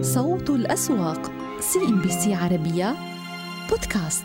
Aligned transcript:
صوت 0.00 0.50
الأسواق 0.50 1.30
CNBC 1.60 2.34
عربية 2.34 2.96
بودكاست. 3.70 4.24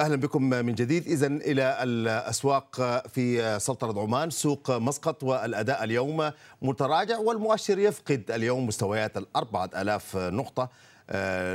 أهلا 0.00 0.16
بكم 0.16 0.42
من 0.42 0.74
جديد. 0.74 1.06
اذا 1.06 1.26
إلى 1.26 1.78
الأسواق 1.82 2.76
في 3.08 3.58
سلطنة 3.60 4.00
عمان 4.02 4.30
سوق 4.30 4.70
مسقط 4.70 5.22
والأداء 5.22 5.84
اليوم 5.84 6.30
متراجع 6.62 7.18
والمؤشر 7.18 7.78
يفقد 7.78 8.30
اليوم 8.30 8.66
مستويات 8.66 9.16
ألاف 9.76 10.16
نقطة. 10.16 10.62
آه، 10.62 10.68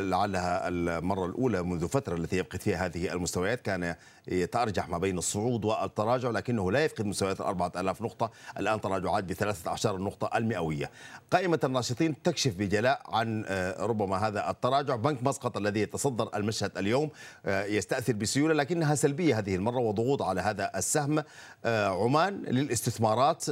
لعلها 0.10 0.68
المرة 0.68 1.26
الأولى 1.26 1.64
منذ 1.64 1.88
فترة 1.88 2.16
التي 2.16 2.38
يفقد 2.38 2.62
فيها 2.62 2.86
هذه 2.86 3.14
المستويات. 3.14 3.62
كان 3.62 3.96
يتأرجح 4.28 4.90
ما 4.90 4.98
بين 4.98 5.18
الصعود 5.18 5.66
والتراجع 5.66 6.30
لكنه 6.30 6.72
لا 6.72 6.86
يفقد 6.86 7.06
مستويات 7.06 7.42
الأربعة 7.42 7.72
ألاف 7.78 8.02
نقطة. 8.02 8.32
الآن 8.60 8.82
تراجعات 8.82 9.24
بثلاثة 9.24 9.72
عشر 9.72 9.98
نقطة 9.98 10.38
المئوية. 10.38 10.92
قائمة 11.32 11.60
الناشطين 11.64 12.22
تكشف 12.22 12.56
بجلاء 12.56 13.02
عن 13.06 13.46
آه، 13.48 13.86
ربما 13.86 14.28
هذا 14.28 14.50
التراجع. 14.50 14.96
بنك 14.96 15.24
مسقط 15.24 15.58
الذي 15.58 15.82
يتصدر 15.82 16.30
المشهد 16.36 16.78
اليوم 16.78 17.10
آه، 17.46 17.66
يستأثر 17.66 18.14
بسيولة 18.14 18.54
لكنها 18.54 18.96
سلبية 18.96 19.40
هذه 19.40 19.56
المرة 19.56 19.80
وضغوط 19.80 20.22
على 20.22 20.42
هذا 20.42 20.72
السهم. 20.76 21.24
عمان 21.66 22.42
للاستثمارات 22.44 23.46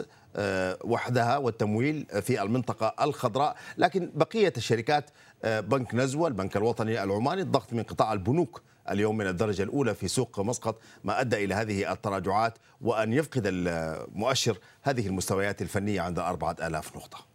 وحدها 0.83 1.37
والتمويل 1.37 2.05
في 2.21 2.41
المنطقة 2.41 3.03
الخضراء. 3.03 3.55
لكن 3.77 4.11
بقية 4.15 4.53
الشركات 4.57 5.09
بنك 5.43 5.95
نزوة 5.95 6.27
البنك 6.27 6.57
الوطني 6.57 7.03
العماني 7.03 7.41
الضغط 7.41 7.73
من 7.73 7.83
قطاع 7.83 8.13
البنوك 8.13 8.61
اليوم 8.89 9.17
من 9.17 9.27
الدرجة 9.27 9.63
الأولى 9.63 9.95
في 9.95 10.07
سوق 10.07 10.39
مسقط 10.39 10.81
ما 11.03 11.21
أدى 11.21 11.45
إلى 11.45 11.55
هذه 11.55 11.91
التراجعات 11.91 12.53
وأن 12.81 13.13
يفقد 13.13 13.43
المؤشر 13.45 14.57
هذه 14.81 15.07
المستويات 15.07 15.61
الفنية 15.61 16.01
عند 16.01 16.19
أربعة 16.19 16.55
آلاف 16.61 16.95
نقطة. 16.95 17.28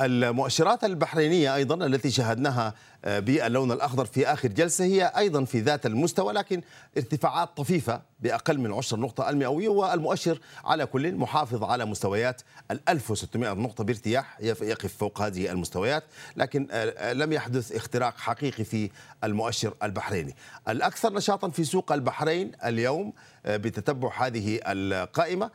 المؤشرات 0.00 0.84
البحرينية 0.84 1.54
أيضا 1.54 1.86
التي 1.86 2.10
شاهدناها 2.10 2.74
آه، 3.04 3.18
باللون 3.18 3.72
الأخضر 3.72 4.04
في 4.04 4.26
آخر 4.26 4.48
جلسة 4.48 4.84
هي 4.84 5.12
أيضا 5.16 5.44
في 5.44 5.60
ذات 5.60 5.86
المستوى 5.86 6.32
لكن 6.32 6.62
ارتفاعات 6.96 7.56
طفيفة 7.56 8.02
بأقل 8.20 8.58
من 8.58 8.72
عشر 8.72 8.98
نقطة 8.98 9.30
المئوية 9.30 9.68
والمؤشر 9.68 10.38
على 10.64 10.86
كل 10.86 11.14
محافظ 11.14 11.64
على 11.64 11.84
مستويات 11.84 12.42
ال 12.70 12.80
1600 12.88 13.52
نقطة 13.52 13.84
بارتياح 13.84 14.38
يقف 14.40 14.96
فوق 14.96 15.20
هذه 15.22 15.50
المستويات 15.50 16.04
لكن 16.36 16.68
آه، 16.70 16.94
آه، 16.96 17.12
لم 17.12 17.32
يحدث 17.32 17.72
اختراق 17.72 18.18
حقيقي 18.18 18.64
في 18.64 18.90
المؤشر 19.24 19.74
البحريني. 19.82 20.36
الأكثر 20.68 21.12
نشاطا 21.12 21.48
في 21.48 21.64
سوق 21.64 21.92
البحرين 21.92 22.52
اليوم 22.64 23.12
بتتبع 23.46 24.26
هذه 24.26 24.60
القائمة. 24.66 25.50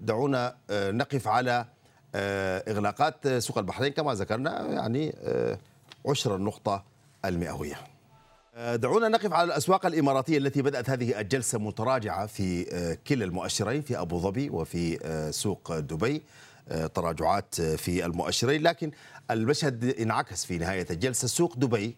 دعونا 0.00 0.56
نقف 0.70 1.28
على 1.28 1.66
إغلاقات 2.14 3.28
سوق 3.28 3.58
البحرين 3.58 3.92
كما 3.92 4.14
ذكرنا 4.14 4.66
يعني 4.66 5.14
آه، 5.24 5.58
عشر 6.06 6.36
النقطة 6.36 6.84
المئوية. 7.24 7.74
آه، 8.54 8.76
دعونا 8.76 9.08
نقف 9.08 9.32
على 9.32 9.44
الأسواق 9.46 9.86
الإماراتية 9.86 10.38
التي 10.38 10.62
بدأت 10.62 10.90
هذه 10.90 11.20
الجلسة 11.20 11.58
متراجعة 11.58 12.26
في 12.26 12.64
كلا 13.08 13.24
المؤشرين 13.24 13.82
في 13.82 14.00
أبو 14.00 14.18
ظبي 14.18 14.50
وفي 14.50 14.98
سوق 15.32 15.78
دبي 15.78 16.22
تراجعات 16.94 17.60
في 17.60 18.06
المؤشرين. 18.06 18.62
لكن 18.62 18.90
المشهد 19.30 19.84
انعكس 19.84 20.44
في 20.44 20.58
نهاية 20.58 20.86
الجلسة. 20.90 21.28
سوق 21.28 21.56
دبي 21.56 21.96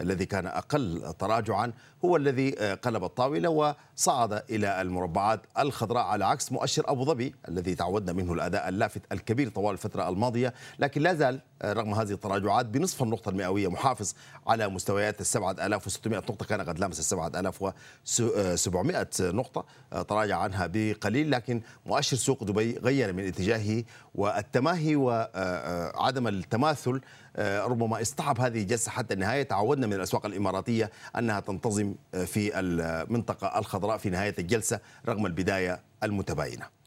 الذي 0.00 0.26
كان 0.26 0.46
أقل 0.46 1.14
تراجعا 1.18 1.72
هو 2.04 2.16
الذي 2.16 2.58
آه، 2.58 2.74
قلب 2.74 3.04
الطاولة 3.04 3.48
وصعد 3.48 4.42
إلى 4.50 4.80
المربعات 4.80 5.40
الخضراء 5.58 6.04
على 6.04 6.24
عكس 6.24 6.52
مؤشر 6.52 6.90
أبو 6.90 7.04
ظبي 7.04 7.34
الذي 7.48 7.74
تعودنا 7.74 8.12
منه 8.12 8.32
الأداء 8.32 8.68
اللافت 8.68 9.12
الكبير 9.12 9.48
طوال 9.48 9.72
الفترة 9.72 10.08
الماضية 10.08 10.54
لكن 10.78 11.02
لا 11.02 11.14
زال 11.14 11.40
رغم 11.64 11.94
هذه 11.94 12.12
التراجعات 12.12 12.66
بنصف 12.66 13.02
النقطة 13.02 13.28
المئوية 13.28 13.68
محافظ 13.68 14.12
على 14.46 14.68
مستويات 14.68 15.36
آلاف 15.36 15.86
وستمائة 15.86 16.18
نقطة 16.18 16.46
كان 16.46 16.60
قد 16.60 16.78
لامس 16.78 16.98
السبعة 16.98 17.26
آلاف 17.26 17.72
وسبعمائة 18.06 19.08
نقطة 19.20 19.64
آه، 19.92 20.02
تراجع 20.02 20.38
عنها 20.38 20.68
بقليل 20.72 21.30
لكن 21.30 21.62
مؤشر 21.86 22.16
سوق 22.16 22.44
دبي 22.44 22.78
غير 22.78 23.12
من 23.12 23.26
اتجاهه 23.26 23.84
والتماهي 24.14 24.96
وعدم 24.96 26.28
التماثل 26.28 27.00
ربما 27.38 28.02
اصطعب 28.02 28.40
هذه 28.40 28.62
الجلسة 28.62 28.90
حتى 28.90 29.14
النهاية. 29.14 29.42
تعودنا 29.42 29.86
من 29.86 29.92
الأسواق 29.92 30.26
الإماراتية 30.26 30.90
أنها 31.18 31.40
تنتظم 31.40 31.94
في 32.26 32.60
المنطقة 32.60 33.58
الخضراء 33.58 33.96
في 33.96 34.10
نهاية 34.10 34.34
الجلسة 34.38 34.80
رغم 35.08 35.26
البداية 35.26 35.80
المتباينة. 36.02 36.81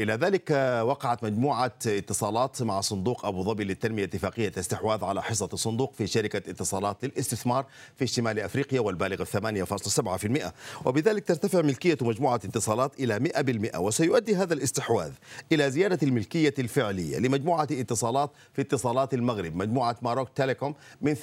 إلى 0.00 0.12
ذلك 0.12 0.50
وقعت 0.84 1.24
مجموعة 1.24 1.72
اتصالات 1.86 2.62
مع 2.62 2.80
صندوق 2.80 3.26
أبو 3.26 3.42
ظبي 3.42 3.64
للتنمية 3.64 4.04
اتفاقية 4.04 4.52
استحواذ 4.58 5.04
على 5.04 5.22
حصة 5.22 5.48
الصندوق 5.52 5.92
في 5.94 6.06
شركة 6.06 6.50
اتصالات 6.50 7.04
للاستثمار 7.04 7.66
في 7.96 8.06
شمال 8.06 8.40
أفريقيا 8.40 8.80
والبالغ 8.80 9.24
8.7% 9.24 10.52
وبذلك 10.84 11.24
ترتفع 11.24 11.62
ملكية 11.62 11.98
مجموعة 12.00 12.34
اتصالات 12.34 13.00
إلى 13.00 13.30
100% 13.74 13.76
وسيؤدي 13.78 14.36
هذا 14.36 14.54
الاستحواذ 14.54 15.12
إلى 15.52 15.70
زيادة 15.70 15.98
الملكية 16.02 16.54
الفعلية 16.58 17.18
لمجموعة 17.18 17.68
اتصالات 17.70 18.30
في 18.52 18.62
اتصالات 18.62 19.14
المغرب 19.14 19.56
مجموعة 19.56 19.96
Maroc 20.02 20.28
Telecom 20.34 20.74
من 21.02 21.16
48.4% 21.16 21.20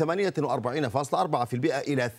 إلى 1.64 2.12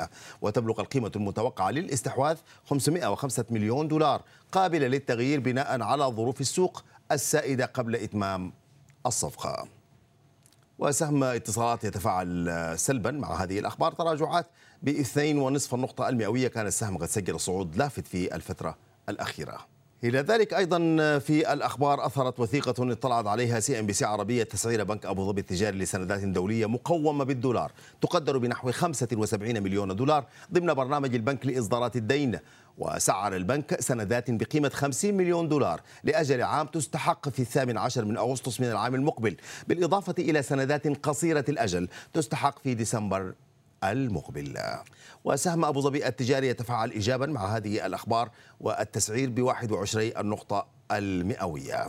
53% 0.00 0.08
وتبلغ 0.42 0.80
القيمة 0.80 1.12
المتوقعة 1.16 1.70
للاستحواذ 1.70 2.36
505 2.64 3.44
مليون 3.50 3.88
دولار 3.88 4.22
قابلة 4.52 4.86
للتغيير 4.86 5.25
بناء 5.34 5.82
على 5.82 6.04
ظروف 6.04 6.40
السوق 6.40 6.84
السائدة 7.12 7.64
قبل 7.64 7.96
إتمام 7.96 8.52
الصفقة. 9.06 9.68
وسهم 10.78 11.24
اتصالات 11.24 11.84
يتفاعل 11.84 12.74
سلبا 12.78 13.10
مع 13.10 13.34
هذه 13.42 13.58
الأخبار. 13.58 13.92
تراجعات 13.92 14.46
بإثنين 14.82 15.38
ونصف 15.38 15.74
النقطة 15.74 16.08
المئوية. 16.08 16.48
كان 16.48 16.66
السهم 16.66 16.98
قد 16.98 17.08
سجل 17.08 17.40
صعود 17.40 17.76
لافت 17.76 18.06
في 18.06 18.34
الفترة 18.34 18.76
الأخيرة. 19.08 19.75
إلى 20.04 20.18
ذلك 20.18 20.54
أيضا 20.54 20.78
في 21.18 21.52
الأخبار 21.52 22.06
أثرت 22.06 22.40
وثيقة 22.40 22.92
اطلعت 22.92 23.26
عليها 23.26 23.60
CNBC 23.60 24.04
عربية 24.04 24.42
تسعير 24.42 24.84
بنك 24.84 25.06
أبو 25.06 25.26
ظبي 25.26 25.40
التجاري 25.40 25.78
لسندات 25.78 26.24
دولية 26.24 26.66
مقومة 26.66 27.24
بالدولار 27.24 27.72
تقدر 28.00 28.38
بنحو 28.38 28.72
75 28.72 29.62
مليون 29.62 29.96
دولار 29.96 30.24
ضمن 30.52 30.74
برنامج 30.74 31.14
البنك 31.14 31.46
لإصدارات 31.46 31.96
الدين. 31.96 32.38
وسعر 32.78 33.36
البنك 33.36 33.80
سندات 33.80 34.30
بقيمة 34.30 34.68
50 34.68 35.14
مليون 35.14 35.48
دولار 35.48 35.80
لأجل 36.04 36.42
عام 36.42 36.66
تستحق 36.66 37.28
في 37.28 37.42
الثامن 37.42 37.78
عشر 37.78 38.04
من 38.04 38.16
أغسطس 38.16 38.60
من 38.60 38.66
العام 38.66 38.94
المقبل 38.94 39.36
بالإضافة 39.68 40.14
إلى 40.18 40.42
سندات 40.42 41.06
قصيرة 41.06 41.44
الأجل 41.48 41.88
تستحق 42.12 42.58
في 42.58 42.74
ديسمبر 42.74 43.32
المقبل 43.84 44.58
وسهم 45.24 45.64
أبو 45.64 45.80
ظبي 45.80 46.06
التجاري 46.06 46.48
يتفاعل 46.48 46.90
إيجابا 46.90 47.26
مع 47.26 47.56
هذه 47.56 47.86
الأخبار 47.86 48.30
والتسعير 48.60 49.30
ب 49.30 49.42
21 49.42 50.12
النقطة 50.18 50.66
المئوية. 50.92 51.86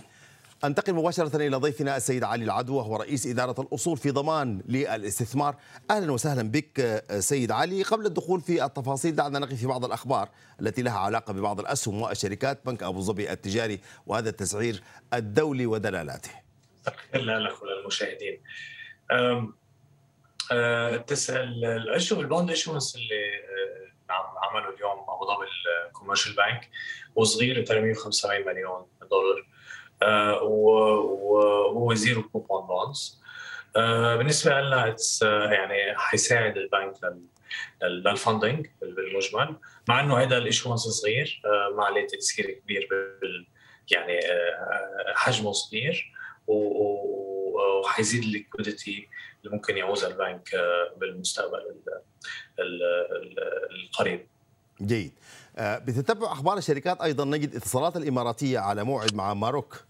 أنتقل 0.63 0.93
مباشرة 0.93 1.35
إلى 1.35 1.57
ضيفنا 1.57 1.97
السيد 1.97 2.23
علي 2.23 2.45
العدو 2.45 2.75
وهو 2.75 2.95
رئيس 2.95 3.27
إدارة 3.27 3.61
الأصول 3.61 3.97
في 3.97 4.11
ضمان 4.11 4.61
للاستثمار. 4.67 5.55
أهلا 5.91 6.11
وسهلا 6.11 6.51
بك 6.51 7.03
سيد 7.19 7.51
علي. 7.51 7.83
قبل 7.83 8.05
الدخول 8.05 8.41
في 8.41 8.65
التفاصيل 8.65 9.15
دعنا 9.15 9.39
نقف 9.39 9.53
في 9.53 9.67
بعض 9.67 9.85
الأخبار 9.85 10.29
التي 10.61 10.81
لها 10.81 10.99
علاقة 10.99 11.33
ببعض 11.33 11.59
الأسهم 11.59 12.01
والشركات 12.01 12.65
بنك 12.65 12.83
أبو 12.83 13.01
ظبي 13.01 13.31
التجاري 13.31 13.79
وهذا 14.07 14.29
التسعير 14.29 14.83
الدولي 15.13 15.65
ودلالاته 15.65 16.31
لك 17.13 17.61
وللمشاهدين 17.61 18.39
تسأل 21.07 21.65
الاشهر 21.65 22.19
ال 22.19 22.25
bond 22.25 22.49
issuance 22.49 22.95
اللي 22.95 23.47
عمله 24.09 24.69
اليوم 24.75 24.99
أبو 25.09 25.25
ظبي 25.25 25.47
ال 25.87 25.92
Commercial 25.92 26.35
Bank 26.35 26.69
وصغير 27.15 27.65
375 27.65 28.45
مليون 28.45 28.85
دولار 29.11 29.47
آه، 30.03 30.43
وهو 30.43 31.93
zero 31.93 32.23
coupon 32.23 32.67
bonds 32.67 33.21
بالنسبة 34.17 34.61
لنا 34.61 34.95
يعني 35.53 35.97
حيساعد 35.97 36.57
البنك 36.57 36.95
لل 37.83 38.02
funding 38.02 38.67
بالمجمل 38.81 39.55
مع 39.89 39.99
إنه 39.99 40.17
هذا 40.17 40.37
ال 40.37 40.42
issuance 40.42 40.79
صغير 40.79 41.41
آه، 41.45 41.75
ما 41.75 41.85
عليه 41.85 42.07
تاثير 42.07 42.51
كبير 42.51 42.87
بال 42.91 43.47
يعني 43.91 44.19
آه، 44.19 45.13
حجمه 45.15 45.51
صغير 45.51 46.13
وحيزيد 46.47 48.23
ال 48.23 48.32
liquidity 48.32 49.07
اللي 49.47 49.57
ممكن 49.57 49.77
يعوزها 49.77 50.09
البنك 50.09 50.49
بالمستقبل 50.97 51.59
القريب. 53.71 54.27
جيد. 54.81 55.11
بتتبع 55.59 56.31
أخبار 56.31 56.57
الشركات 56.57 57.01
أيضا. 57.01 57.25
نجد 57.25 57.55
اتصالات 57.55 57.97
الإماراتية 57.97 58.59
على 58.59 58.83
موعد 58.83 59.15
مع 59.15 59.33
ماروك 59.33 59.83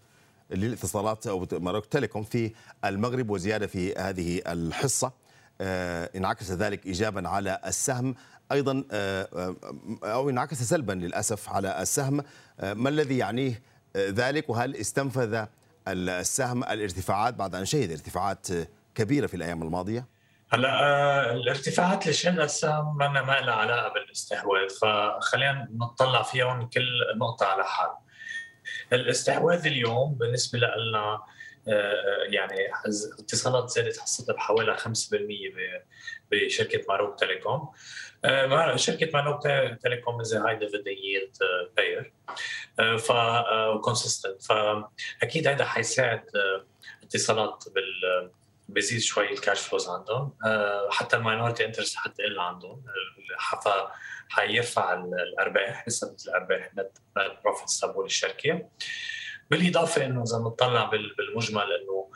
للاتصالات 0.50 1.26
أو 1.26 1.46
Maroc 1.52 1.86
Telecom 1.86 2.22
في 2.22 2.52
المغرب 2.84 3.30
وزيادة 3.30 3.66
في 3.66 3.94
هذه 3.94 4.42
الحصة. 4.46 5.12
آه، 5.60 6.10
انعكس 6.16 6.50
ذلك 6.50 6.86
ايجابا 6.86 7.28
على 7.28 7.60
السهم. 7.66 8.14
أيضا 8.52 8.84
آه، 8.92 9.28
آه، 9.34 9.56
أو 10.04 10.30
انعكس 10.30 10.62
سلبا 10.62 10.92
للأسف 10.92 11.48
على 11.48 11.82
السهم. 11.82 12.22
ما 12.62 12.88
الذي 12.88 13.18
يعنيه 13.18 13.62
ذلك؟ 13.96 14.50
وهل 14.50 14.76
استنفذ 14.76 15.44
السهم 15.88 16.64
الارتفاعات 16.64 17.34
بعد 17.34 17.54
أن 17.54 17.64
شهد 17.64 17.90
ارتفاعات 17.90 18.46
كبيرة 18.98 19.26
في 19.26 19.34
الأيام 19.34 19.62
الماضية؟ 19.62 20.06
هلا 20.52 20.82
آه، 20.82 21.32
الارتفاعات 21.32 22.02
اللي 22.02 22.12
شهدها 22.12 22.44
السهم 22.44 22.96
ما 22.96 23.08
ما 23.08 23.40
لها 23.40 23.54
علاقة 23.54 23.92
بالاستحواذ 23.92 24.68
فخلينا 24.80 25.68
نطلع 25.70 26.22
فيهم 26.22 26.68
كل 26.68 26.88
نقطة 27.16 27.46
على 27.46 27.64
حال. 27.64 27.90
الاستحواذ 28.92 29.66
اليوم 29.66 30.14
بالنسبة 30.14 30.58
لنا 30.58 31.22
آه، 31.68 32.24
يعني 32.28 32.54
اتصالات 33.18 33.70
زادت 33.70 33.98
حصتها 33.98 34.32
بحوالي 34.34 34.76
5% 34.76 34.86
بشركة 36.32 36.84
Maroc 36.88 37.18
Telecom 37.18 37.72
آه، 38.24 38.76
شركة 38.76 39.10
Maroc 39.14 39.42
Telecom 39.82 40.20
is 40.20 40.34
high 40.34 40.56
dividend 40.56 41.32
payer 41.76 42.12
ف 42.98 43.12
consistent 43.80 44.42
فأكيد 44.42 45.46
هذا 45.46 45.64
حيساعد 45.64 46.24
اتصالات 47.02 47.64
بال 47.74 48.30
بزيد 48.68 49.00
شوي 49.00 49.32
ال 49.32 49.38
cash 49.38 49.60
flows 49.60 49.88
عندهم. 49.88 50.36
حتى 50.90 51.16
ال 51.16 51.21
minority 51.21 51.64
interest 51.64 51.96
حتقل 51.96 52.38
عندهم. 52.38 52.84
حيرفع 54.28 54.94
الأرباح 54.94 55.86
نسبه 55.86 56.16
الأرباح 56.26 56.70
net 56.78 56.98
profits 57.44 57.80
تبعول 57.80 58.06
الشركة 58.06 58.68
بالإضافة 59.50 60.06
إنه 60.06 60.22
إذا 60.22 60.38
بنطلع 60.38 60.90
بالمجمل 61.18 61.72
إنه 61.72 62.10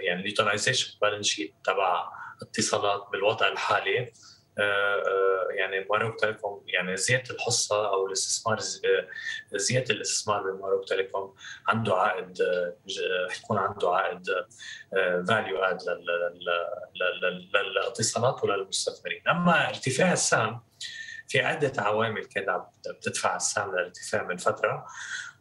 يعني 0.00 0.20
ال 0.20 0.26
utilization 0.26 0.98
balance 1.02 1.26
sheet 1.26 1.54
تبع 1.64 2.08
اتصالات 2.42 3.08
بالوضع 3.12 3.48
الحالي 3.48 3.98
آه، 3.98 4.02
آه، 4.02 4.12
يعني 5.50 5.86
ماروك 5.90 6.20
تيليكوم 6.20 6.64
يعني 6.66 6.96
زياده 6.96 7.34
الحصة 7.34 7.88
أو 7.88 8.06
الاستثمار 8.06 8.58
زياده 9.54 9.94
الاستثمار 9.94 10.50
بماروك 10.50 10.88
تيليكوم 10.88 11.34
عنده 11.68 11.94
عائد 11.94 12.38
حيكون 13.30 13.58
عنده 13.58 13.90
عائد 13.90 14.26
value 15.28 15.58
add 15.58 15.78
للاتصالات 17.54 18.44
وللمستثمرين. 18.44 19.28
أما 19.28 19.68
ارتفاع 19.68 20.12
السهم 20.12 20.62
في 21.28 21.40
عدة 21.40 21.82
عوامل 21.82 22.24
كانت 22.24 22.64
بتدفع 22.90 23.36
السهم 23.36 23.72
للارتفاع 23.72 24.22
من 24.22 24.36
فترة. 24.36 24.86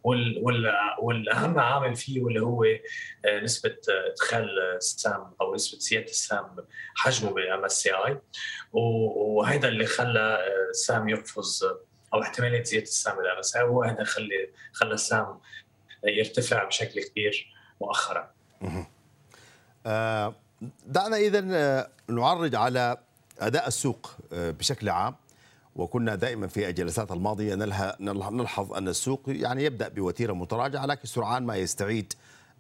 والأهم 0.04 1.60
عامل 1.60 1.96
فيه 1.96 2.22
واللي 2.22 2.42
هو 2.42 2.64
آه، 2.64 3.40
نسبة 3.44 3.78
إدخال 3.90 4.60
السهم 4.76 5.34
أو 5.42 5.56
نسبة 5.56 5.80
زيادة 5.80 6.06
السهم 6.06 6.56
حجمه 6.96 7.32
بال 7.32 7.66
MSCI 7.66 8.20
وهذا 8.74 9.68
اللي 9.68 9.86
خلى 9.86 10.20
آه، 10.20 10.70
السهم 10.70 11.10
يقفز 11.10 11.66
أو 12.14 12.22
احتمالية 12.22 12.64
زيادة 12.64 12.86
السهم 12.86 13.18
بال 13.18 13.38
MSCI 13.38 13.64
هو 13.64 13.84
هذا 13.84 14.04
خلى 14.04 14.50
خلى 14.74 14.94
السهم 14.94 15.40
يرتفع 16.04 16.64
بشكل 16.64 17.04
كبير 17.04 17.54
مؤخرا. 17.82 18.32
آه، 19.86 20.36
دعنا 20.86 21.18
اذا 21.18 21.42
نعرج 22.10 22.56
على 22.56 22.98
أداء 23.40 23.68
السوق 23.68 24.12
بشكل 24.32 24.90
عام. 24.90 25.16
وكنا 25.76 26.16
دائما 26.16 26.48
في 26.48 26.70
الجلسات 26.70 27.12
الماضية 27.12 27.56
نلحظ 28.00 28.74
أن 28.74 28.88
السوق 28.88 29.22
يعني 29.28 29.64
يبدأ 29.64 29.88
بوتيرة 29.88 30.34
متراجعة 30.34 30.86
لكن 30.86 31.08
سرعان 31.08 31.44
ما 31.44 31.56
يستعيد 31.56 32.14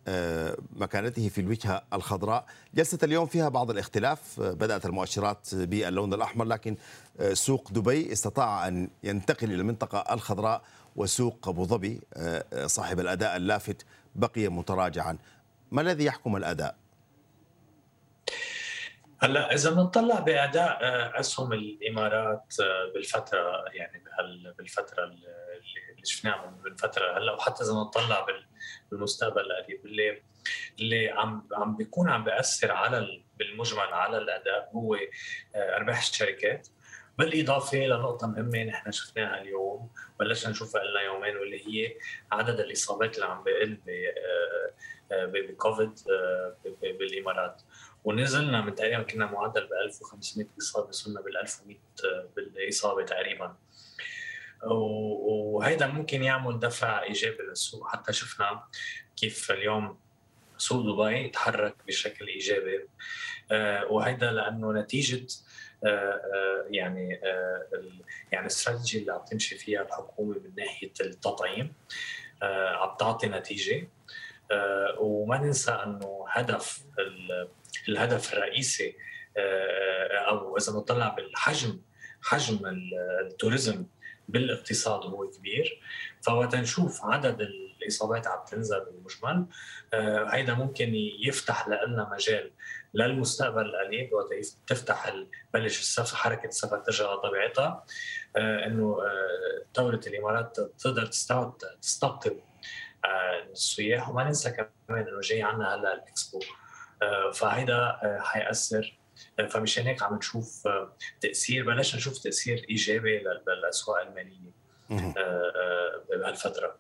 آه، 0.07 0.57
مكانته 0.75 1.30
في 1.30 1.42
الوجهة 1.42 1.83
الخضراء 1.94 2.45
جلسة 2.75 2.98
اليوم 3.04 3.25
فيها 3.25 3.50
بعض 3.50 3.71
الاختلاف 3.71 4.42
آه، 4.42 4.54
بدأت 4.54 4.86
المؤشرات 4.86 5.56
باللون 5.56 6.13
الأحمر 6.13 6.45
لكن 6.45 6.75
آه، 7.19 7.33
سوق 7.33 7.71
دبي 7.71 8.12
استطاع 8.12 8.68
أن 8.68 8.89
ينتقل 9.04 9.48
إلى 9.48 9.62
المنطقة 9.62 10.13
الخضراء 10.13 10.62
وسوق 10.95 11.48
أبو 11.48 11.65
ظبي 11.65 12.01
صاحب 12.65 13.00
الأداء 13.00 13.36
اللافت 13.36 13.86
بقي 14.15 14.48
متراجعا 14.48 15.18
ما 15.71 15.81
الذي 15.81 16.06
يحكم 16.06 16.36
الأداء؟ 16.36 16.75
هلا 19.19 19.54
إذا 19.54 19.69
بنطلع 19.71 20.19
بأداء 20.19 20.80
آه، 20.81 21.19
اسهم 21.19 21.54
الإمارات 21.54 22.54
آه، 22.62 22.92
بالفترة 22.94 23.65
يعني 23.74 24.04
بالفترة 24.57 25.04
اللي 25.04 26.04
شفناها 26.04 26.60
من 26.65 26.75
فتره 26.75 27.18
هلا 27.18 27.31
وحتى 27.31 27.63
إذا 27.63 27.74
بنطلع 27.74 28.25
بالمستقبل 28.92 29.42
القريب 29.42 29.86
اللي 29.86 30.21
اللي 30.80 31.10
عم 31.10 31.48
عم 31.54 31.75
بيكون 31.75 32.10
عم 32.10 32.24
بيأثر 32.24 32.71
على 32.71 33.24
بالمجمل 33.39 33.80
على 33.80 34.18
الأداء 34.18 34.69
هو 34.74 34.95
آه، 34.95 35.75
أرباح 35.75 35.98
الشركات. 35.98 36.68
بالإضافة 37.18 37.77
لنقطة 37.77 38.27
مهمة 38.27 38.63
نحن 38.63 38.92
شفناها 38.92 39.42
اليوم 39.42 39.89
بلشنا 40.19 40.51
نشوفها 40.51 40.83
لنا 40.83 41.01
يومين 41.01 41.38
واللي 41.38 41.68
هي 41.68 41.95
عدد 42.31 42.60
الإصابات 42.60 43.15
اللي 43.15 43.25
عم 43.25 43.44
بقل 43.44 43.77
بكوفيد 45.12 46.00
بالإمارات. 46.81 47.62
ونزلنا 48.03 48.61
من 48.61 48.75
تقريبا 48.75 49.03
كنا 49.03 49.25
معدل 49.25 49.67
ب 49.67 49.73
1500 49.85 50.47
اصابه 50.57 50.88
وصلنا 50.88 51.21
بال 51.21 51.38
1100 51.38 51.77
بالإصابة 52.35 53.05
تقريبا. 53.05 53.55
وهيدا 54.63 55.88
ممكن 55.88 56.23
يعمل 56.23 56.59
دفع 56.59 57.03
إيجابي 57.03 57.44
للسوق. 57.44 57.88
حتى 57.88 58.13
شفنا 58.13 58.63
كيف 59.15 59.51
اليوم 59.51 60.00
سوق 60.57 60.85
دبي 60.85 61.29
تحرك 61.29 61.75
بشكل 61.88 62.27
إيجابي. 62.27 62.88
آه، 63.51 63.85
وهيدا 63.85 64.31
لأنه 64.31 64.71
نتيجة 64.71 65.27
آه، 65.85 65.88
آه، 65.89 66.65
يعني 66.69 67.19
يعني 68.31 68.45
الاستراتيجي 68.45 69.00
اللي 69.00 69.11
عم 69.11 69.25
تمشي 69.25 69.55
فيها 69.57 69.81
الحكومة 69.81 70.35
من 70.35 70.51
ناحية 70.57 70.94
التطعيم 71.01 71.73
عم 72.41 72.95
تعطي 73.00 73.27
نتيجة. 73.27 73.88
وما 74.97 75.38
ننسى 75.38 75.71
أنه 75.71 76.25
هدف 76.29 76.83
الهدف 77.89 78.33
الرئيسي 78.33 78.95
آه، 79.37 80.17
أو 80.17 80.57
إذا 80.57 80.73
نطلع 80.73 81.09
بالحجم 81.09 81.81
حجم 82.21 82.59
التوريزم 83.21 83.85
بالاقتصاد 84.27 85.01
هو 85.01 85.29
كبير. 85.29 85.81
فوقت 86.21 86.55
نشوف 86.55 87.05
عدد 87.05 87.41
الإصابات 87.41 88.27
عم 88.27 88.45
تنزل 88.45 88.85
بالمجمل. 88.85 89.45
آه، 89.93 90.25
هيدا 90.29 90.53
ممكن 90.53 90.93
يفتح 91.19 91.67
لنا 91.67 92.09
مجال 92.11 92.51
للمستقبل 92.93 93.61
القريب 93.61 94.13
وقت 94.13 94.27
تفتح 94.67 95.13
بلش 95.53 95.79
السفر 95.79 96.15
حركة 96.17 96.47
السفر 96.47 96.77
ترجع 96.77 97.13
لطبيعتها. 97.13 97.85
آه، 98.35 98.65
إنه 98.65 98.97
دولة 99.75 99.99
الإمارات 100.07 100.57
تقدر 100.79 101.05
تستقطب 101.81 102.39
السياح. 103.51 104.09
وما 104.09 104.23
ننسى 104.23 104.51
كمان 104.51 105.07
إنه 105.07 105.19
جاي 105.19 105.41
عنا 105.41 105.75
هلا 105.75 105.93
الإكسبو. 105.93 106.39
آه، 106.39 106.62
فهيدا 107.33 107.77
آه، 107.77 108.19
حيأثر. 108.22 108.98
آه، 109.39 109.48
فمشان 109.48 109.86
هيك 109.86 110.03
عم 110.03 110.15
نشوف 110.15 110.67
تأثير 111.22 111.65
بلشنا 111.65 112.00
نشوف 112.00 112.17
تأثير 112.17 112.65
إيجابي 112.69 113.24
للأسواق 113.48 114.01
المالية 114.01 114.53
بهالفترة. 116.10 116.75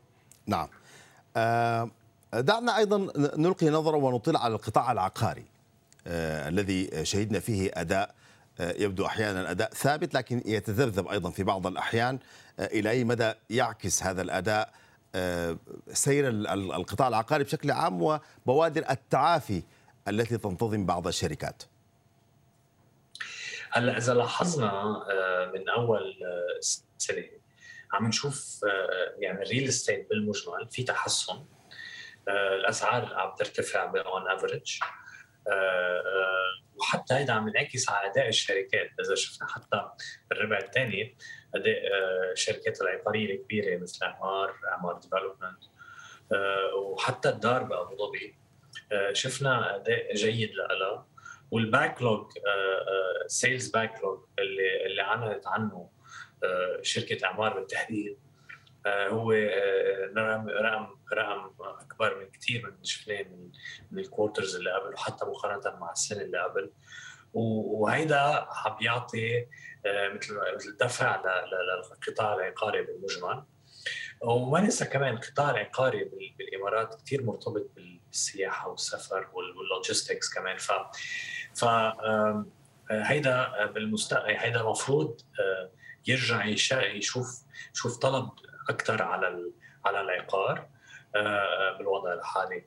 نعم. 0.47 0.67
دعنا 2.33 2.77
أيضا 2.77 2.97
نلقي 3.37 3.69
نظرة 3.69 3.97
ونطلع 3.97 4.43
على 4.43 4.55
القطاع 4.55 4.91
العقاري 4.91 5.45
الذي 6.07 7.05
شهدنا 7.05 7.39
فيه 7.39 7.71
أداء 7.73 8.15
يبدو 8.59 9.05
أحيانا 9.05 9.51
أداء 9.51 9.69
ثابت 9.69 10.13
لكن 10.13 10.41
يتذبذب 10.45 11.07
أيضا 11.07 11.29
في 11.29 11.43
بعض 11.43 11.67
الأحيان. 11.67 12.19
إلى 12.59 12.89
أي 12.89 13.03
مدى 13.03 13.33
يعكس 13.49 14.03
هذا 14.03 14.21
الأداء 14.21 14.73
سير 15.93 16.29
القطاع 16.29 17.07
العقاري 17.07 17.43
بشكل 17.43 17.71
عام 17.71 18.19
وبوادر 18.45 18.85
التعافي 18.89 19.63
التي 20.07 20.37
تنتظم 20.37 20.85
بعض 20.85 21.07
الشركات. 21.07 21.63
هلا 23.71 23.97
إذا 23.97 24.13
لاحظنا 24.13 24.71
آه، 24.71 25.51
من 25.53 25.69
أول 25.69 26.19
آه، 26.23 26.59
سنة 26.97 27.25
عم 27.93 28.07
نشوف 28.07 28.65
آه، 28.65 29.15
يعني 29.19 29.41
ال 29.41 29.46
real 29.46 29.67
estate 29.67 30.09
بالمجمل 30.09 30.67
في 30.71 30.83
تحسن. 30.83 31.45
الأسعار 32.27 33.13
عم 33.13 33.35
ترتفع 33.35 33.83
on 33.83 34.27
average 34.27 34.79
وحتى 36.75 37.13
هيدا 37.13 37.33
عم 37.33 37.47
ينعكس 37.47 37.89
على 37.89 38.11
أداء 38.11 38.27
الشركات. 38.27 38.89
إذا 38.99 39.15
شفنا 39.15 39.47
حتى 39.47 39.89
بالربع 40.29 40.57
الثاني 40.57 41.17
أداء 41.55 41.77
الشركات 42.31 42.81
العقارية 42.81 43.35
الكبيرة 43.35 43.81
مثل 43.81 44.05
اعمار 44.05 44.55
اعمار 44.71 44.93
development 44.93 45.63
وحتى 46.75 47.29
الدار 47.29 47.63
بأبو 47.63 47.97
ظبي. 47.97 48.42
شفنا 49.11 49.75
أداء 49.75 50.13
جيد 50.13 50.51
لها 50.53 51.05
وال 51.51 51.62
backlog 51.62 52.01
sales 52.01 53.69
backlog 53.69 54.19
اللي 54.39 54.85
اللي 54.85 55.01
أعلنت 55.01 55.47
عنه 55.47 55.89
آه، 56.43 56.79
شركة 56.81 57.25
إعمار 57.25 57.53
بالتحديد 57.53 58.17
آه، 58.85 59.07
هو 59.07 59.31
رقم 60.17 60.49
رقم 60.49 60.87
رقم 61.13 61.51
أكبر 61.59 62.19
من 62.19 62.31
كثير 62.31 62.61
من 62.61 62.73
اللي 62.73 62.85
شفناه 62.85 63.23
من 63.23 63.51
من 63.91 63.99
ال 63.99 64.05
quarters 64.05 64.55
اللي 64.55 64.71
قبل 64.71 64.93
وحتى 64.93 65.25
مقارنة 65.25 65.79
مع 65.79 65.91
السنة 65.91 66.21
اللي 66.21 66.39
قبل. 66.39 66.71
وهيدا 67.33 68.47
عم 68.49 68.77
بيعطي 68.79 69.47
مثل 69.85 70.77
دفع 70.77 71.23
للقطاع 71.45 72.33
العقاري 72.33 72.83
بالمجمل. 72.83 73.43
وما 74.21 74.59
ننسى 74.61 74.85
كمان 74.85 75.13
القطاع 75.13 75.51
العقاري 75.51 76.11
بالإمارات 76.37 77.01
كثير 77.05 77.23
مرتبط 77.23 77.69
بالسياحة 77.75 78.69
والسفر 78.69 79.27
وال 79.33 79.51
logistics 79.51 80.33
كمان. 80.33 80.57
ف 80.57 80.71
ف 81.53 81.65
هيدا 82.91 83.65
بالمستقبل 83.65 84.35
هيدا 84.37 84.61
المفروض 84.61 85.21
يرجع 86.07 86.45
يشوف 86.45 87.43
يشوف 87.73 87.97
طلب 87.97 88.29
أكثر 88.69 89.03
على 89.03 89.51
على 89.85 90.01
العقار 90.01 90.67
بالوضع 91.77 92.13
الحالي. 92.13 92.63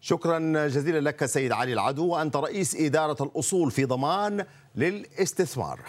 شكرا 0.00 0.38
جزيلا 0.66 1.00
لك 1.00 1.26
سيد 1.26 1.52
علي 1.52 1.72
العدو 1.72 2.06
وأنت 2.06 2.36
رئيس 2.36 2.74
إدارة 2.74 3.22
الأصول 3.22 3.70
في 3.70 3.84
ضمان 3.84 4.46
للاستثمار. 4.74 5.80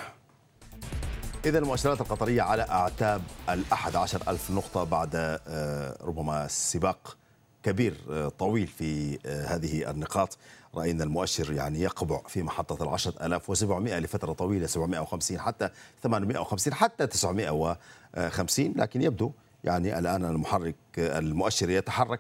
إذا 1.46 1.60
المؤشرات 1.60 2.02
القطرية 2.02 2.42
على 2.42 2.62
أعتاب 2.62 3.22
الأحد 3.50 3.96
عشر 3.96 4.22
ألف 4.28 4.52
نقطة 4.52 4.84
بعد 4.84 5.10
آه، 5.16 5.98
ربما 6.02 6.48
سباق 6.48 7.18
كبير 7.64 7.98
آه، 8.12 8.30
طويل 8.30 8.68
في 8.68 9.20
آه، 9.26 9.46
هذه 9.46 9.92
النقاط. 9.92 10.38
رأينا 10.76 11.04
المؤشر 11.04 11.54
يعني 11.54 11.82
يقبع 11.82 12.22
في 12.28 12.44
محطة 12.44 12.84
العشرة 12.84 13.26
ألاف 13.26 13.50
وسبعمائة 13.50 14.00
لفترة 14.00 14.34
طويلة 14.34 14.68
750 14.68 15.40
حتى 15.40 15.70
850 16.04 16.74
حتى 16.74 17.08
950 17.08 18.74
لكن 18.78 19.02
يبدو 19.02 19.32
يعني 19.64 20.00
الآن 20.00 20.26
المحرك 20.26 20.76
المؤشر 20.98 21.70
يتحرك 21.70 22.20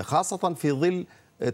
خاصة 0.00 0.54
في 0.54 0.72
ظل 0.72 1.06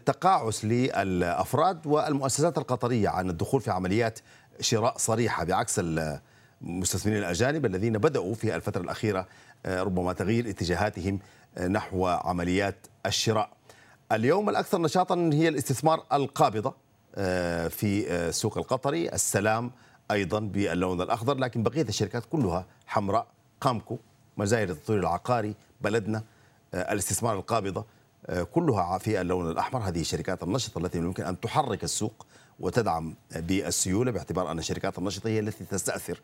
تقاعس 0.06 0.64
للأفراد 0.64 1.86
والمؤسسات 1.86 2.58
القطرية 2.58 3.08
عن 3.08 3.30
الدخول 3.30 3.60
في 3.60 3.70
عمليات 3.70 4.18
شراء 4.60 4.98
صريحة 4.98 5.44
بعكس 5.44 5.80
المستثمرين 6.62 7.18
الأجانب 7.18 7.66
الذين 7.66 7.92
بدأوا 7.92 8.34
في 8.34 8.56
الفترة 8.56 8.82
الأخيرة 8.82 9.26
آه، 9.66 9.82
ربما 9.82 10.12
تغيير 10.12 10.50
اتجاهاتهم 10.50 11.18
آه، 11.58 11.68
نحو 11.68 12.06
عمليات 12.06 12.76
الشراء. 13.06 13.50
اليوم 14.12 14.48
الأكثر 14.48 14.80
نشاطا 14.80 15.30
هي 15.32 15.48
الاستثمار 15.48 16.04
القابضة 16.12 16.74
آه، 17.14 17.68
في 17.68 18.12
السوق 18.12 18.58
القطري، 18.58 19.08
السلام 19.08 19.70
أيضا 20.10 20.40
باللون 20.40 21.00
الأخضر 21.00 21.34
لكن 21.34 21.62
بقية 21.62 21.82
الشركات 21.82 22.24
كلها 22.32 22.66
حمراء، 22.86 23.26
قامكو، 23.60 23.98
مزايد 24.36 24.70
التطوير 24.70 25.00
العقاري، 25.00 25.54
بلدنا، 25.80 26.22
الاستثمار 26.74 27.36
القابضة 27.36 27.84
كلها 28.52 28.98
في 28.98 29.20
اللون 29.20 29.50
الأحمر 29.50 29.80
هذه 29.80 30.00
الشركات 30.00 30.42
النشطة 30.42 30.78
التي 30.78 30.98
يمكن 30.98 31.24
أن 31.24 31.40
تحرك 31.40 31.84
السوق 31.84 32.26
وتدعم 32.60 33.14
بالسيولة 33.36 34.10
باعتبار 34.10 34.50
أن 34.50 34.58
الشركات 34.58 34.98
النشطة 34.98 35.28
هي 35.28 35.40
التي 35.40 35.64
تستأثر 35.64 36.20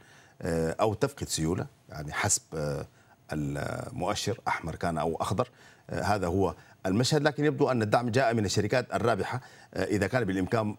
أو 0.80 0.94
تفقد 0.94 1.28
سيولة 1.28 1.66
يعني 1.88 2.12
حسب 2.12 2.42
آه، 2.54 2.86
المؤشر 3.32 4.38
أحمر 4.48 4.74
كان 4.74 4.98
أو 4.98 5.16
أخضر 5.16 5.48
آه، 5.90 6.02
هذا 6.02 6.26
هو 6.26 6.54
المشهد. 6.86 7.22
لكن 7.22 7.44
يبدو 7.44 7.70
أن 7.70 7.82
الدعم 7.82 8.08
جاء 8.08 8.34
من 8.34 8.44
الشركات 8.44 8.94
الرابحة. 8.94 9.40
إذا 9.76 10.06
كان 10.06 10.24
بالإمكان 10.24 10.74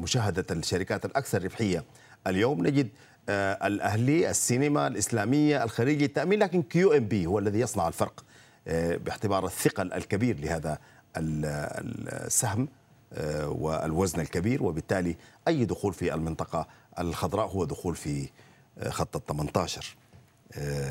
مشاهدة 0.00 0.46
الشركات 0.50 1.04
الأكثر 1.04 1.44
ربحية 1.44 1.84
اليوم 2.26 2.66
نجد 2.66 2.88
الأهلي 3.28 4.30
السلام 4.30 4.86
الإسلامية 4.86 5.64
الخليجي 5.64 6.04
التأمين. 6.04 6.38
لكن 6.38 6.62
QNB 6.62 7.26
هو 7.26 7.38
الذي 7.38 7.60
يصنع 7.60 7.88
الفرق 7.88 8.24
آه، 8.68 8.96
باعتبار 8.96 9.46
الثقل 9.46 9.92
الكبير 9.92 10.40
لهذا 10.40 10.78
السهم 11.16 12.68
آه، 13.12 13.48
والوزن 13.48 14.20
الكبير. 14.20 14.62
وبالتالي 14.62 15.16
أي 15.48 15.64
دخول 15.64 15.94
في 15.94 16.14
المنطقة 16.14 16.68
الخضراء 16.98 17.46
هو 17.46 17.64
دخول 17.64 17.96
في 17.96 18.22
آه، 18.22 18.28
خط 18.88 19.16
ال 19.16 19.26
18 19.26 19.96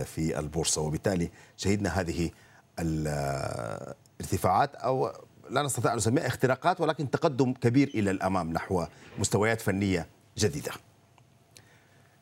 في 0.06 0.39
البورصة. 0.39 0.82
وبالتالي 0.82 1.29
شهدنا 1.58 1.89
هذه 1.89 2.29
الارتفاعات 2.79 4.75
أو 4.75 5.12
لا 5.50 5.62
نستطيع 5.62 5.91
أن 5.91 5.98
نسميها 5.98 6.27
اختراقات 6.27 6.82
ولكن 6.82 7.10
تقدم 7.10 7.53
كبير 7.53 7.88
إلى 7.88 8.12
الأمام 8.12 8.53
نحو 8.53 8.86
مستويات 9.20 9.62
فنية 9.62 10.08
جديدة. 10.38 10.72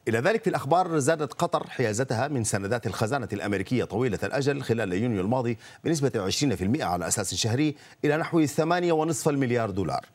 إلى 0.08 0.20
ذلك 0.20 0.44
في 0.44 0.50
الأخبار 0.50 1.00
زادت 1.00 1.34
قطر 1.34 1.68
حيازتها 1.70 2.28
من 2.28 2.44
سندات 2.44 2.88
الخزانة 2.88 3.28
الأمريكية 3.34 3.84
طويلة 3.84 4.20
الأجل 4.24 4.62
خلال 4.62 4.94
يونيو 4.94 5.22
الماضي 5.22 5.58
بنسبة 5.84 6.32
20% 6.32 6.82
على 6.82 7.08
أساس 7.08 7.36
شهري 7.36 7.76
إلى 8.06 8.18
نحو 8.18 8.46
8.5 8.46 9.28
المليار 9.28 9.70
دولار. 9.70 10.06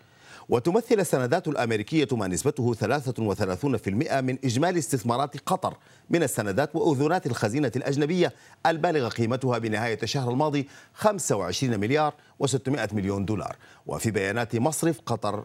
وتمثل 0.48 1.00
السندات 1.00 1.48
الأمريكية 1.48 2.08
ما 2.12 2.26
نسبته 2.26 2.74
33% 2.74 3.88
من 4.20 4.38
إجمالي 4.44 4.78
استثمارات 4.78 5.36
قطر 5.46 5.76
من 6.10 6.22
السندات 6.22 6.76
وأذونات 6.76 7.26
الخزينة 7.26 7.72
الأجنبية 7.76 8.32
البالغة 8.66 9.08
قيمتها 9.08 9.58
بنهاية 9.58 9.98
الشهر 10.02 10.30
الماضي 10.30 10.68
25 10.94 11.80
مليار 11.80 12.14
و600 12.44 12.94
مليون 12.94 13.24
دولار. 13.24 13.56
وفي 13.86 14.10
بيانات 14.10 14.56
مصرف 14.56 15.00
قطر 15.06 15.44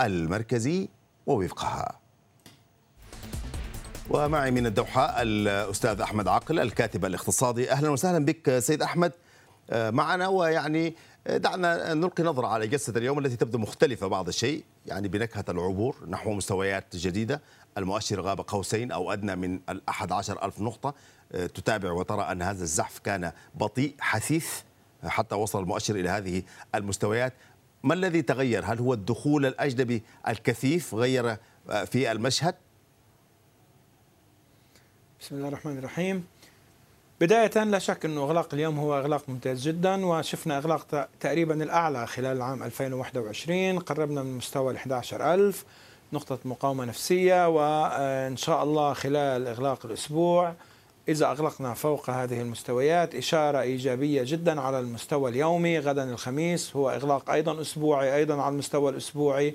المركزي 0.00 0.88
ووفقها. 1.26 1.98
ومعي 4.10 4.50
من 4.50 4.66
الدوحة 4.66 5.22
الأستاذ 5.22 6.00
أحمد 6.00 6.28
عاقل 6.28 6.60
الكاتب 6.60 7.04
الاقتصادي. 7.04 7.70
أهلا 7.72 7.90
وسهلا 7.90 8.24
بك 8.24 8.58
سيد 8.58 8.82
أحمد. 8.82 9.12
آه، 9.70 9.90
معنا 9.90 10.28
ويعني 10.28 10.96
دعنا 11.26 11.94
نلقي 11.94 12.22
نظرة 12.22 12.46
على 12.46 12.66
جلسة 12.66 12.92
اليوم 12.96 13.18
التي 13.18 13.36
تبدو 13.36 13.58
مختلفة 13.58 14.06
بعض 14.06 14.28
الشيء 14.28 14.64
يعني 14.86 15.08
بنكهة 15.08 15.44
العبور 15.48 15.96
نحو 16.08 16.32
مستويات 16.32 16.96
جديدة. 16.96 17.40
المؤشر 17.78 18.20
غاب 18.20 18.40
قوسين 18.40 18.92
أو 18.92 19.12
أدنى 19.12 19.36
من 19.36 19.60
الأحد 19.68 20.12
عشر 20.12 20.44
ألف 20.44 20.60
نقطة. 20.60 20.94
آه، 21.32 21.46
تتابع 21.46 21.92
وترى 21.92 22.22
أن 22.22 22.42
هذا 22.42 22.62
الزحف 22.62 22.98
كان 22.98 23.32
بطيء 23.54 23.94
حثيث 24.00 24.48
حتى 25.04 25.34
وصل 25.34 25.60
المؤشر 25.60 25.94
إلى 25.94 26.08
هذه 26.08 26.42
المستويات. 26.74 27.32
ما 27.82 27.94
الذي 27.94 28.22
تغير؟ 28.22 28.64
هل 28.64 28.78
هو 28.78 28.94
الدخول 28.94 29.46
الأجنبي 29.46 30.02
الكثيف 30.28 30.94
غير 30.94 31.36
في 31.86 32.12
المشهد؟ 32.12 32.54
بسم 35.20 35.36
الله 35.36 35.48
الرحمن 35.48 35.78
الرحيم. 35.78 36.24
بداية 37.20 37.64
لا 37.64 37.78
شك 37.78 38.04
أنه 38.04 38.22
إغلاق 38.24 38.54
اليوم 38.54 38.78
هو 38.78 38.98
إغلاق 38.98 39.28
ممتاز 39.28 39.68
جدا 39.68 40.06
وشفنا 40.06 40.58
إغلاق 40.58 41.08
تقريبا 41.20 41.62
الأعلى 41.62 42.06
خلال 42.06 42.36
العام 42.36 42.62
2021 42.62 43.78
قربنا 43.78 44.22
من 44.22 44.36
مستوى 44.36 44.72
ال 44.72 44.76
11000 44.76 45.64
نقطة 46.12 46.38
مقاومة 46.44 46.84
نفسية 46.84 47.48
وإن 47.48 48.36
شاء 48.36 48.62
الله 48.62 48.92
خلال 48.92 49.46
إغلاق 49.46 49.86
الأسبوع 49.86 50.54
إذا 51.08 51.26
أغلقنا 51.26 51.74
فوق 51.74 52.10
هذه 52.10 52.40
المستويات 52.40 53.14
إشارة 53.14 53.60
إيجابية 53.60 54.22
جدا 54.26 54.60
على 54.60 54.80
المستوى 54.80 55.30
اليومي 55.30 55.78
غدا 55.78 56.10
الخميس 56.10 56.76
هو 56.76 56.90
إغلاق 56.90 57.30
أيضا 57.30 57.60
أسبوعي 57.60 58.16
أيضا 58.16 58.42
على 58.42 58.52
المستوى 58.52 58.90
الأسبوعي 58.90 59.54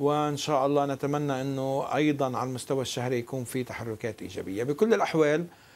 وإن 0.00 0.36
شاء 0.36 0.66
الله 0.66 0.86
نتمنى 0.86 1.40
أنه 1.40 1.86
أيضا 1.94 2.36
على 2.38 2.48
المستوى 2.48 2.82
الشهري 2.82 3.18
يكون 3.18 3.44
في 3.44 3.64
تحركات 3.64 4.22
إيجابية. 4.22 4.64
بكل 4.64 4.94
الأحوال 4.94 5.40
آه، 5.40 5.69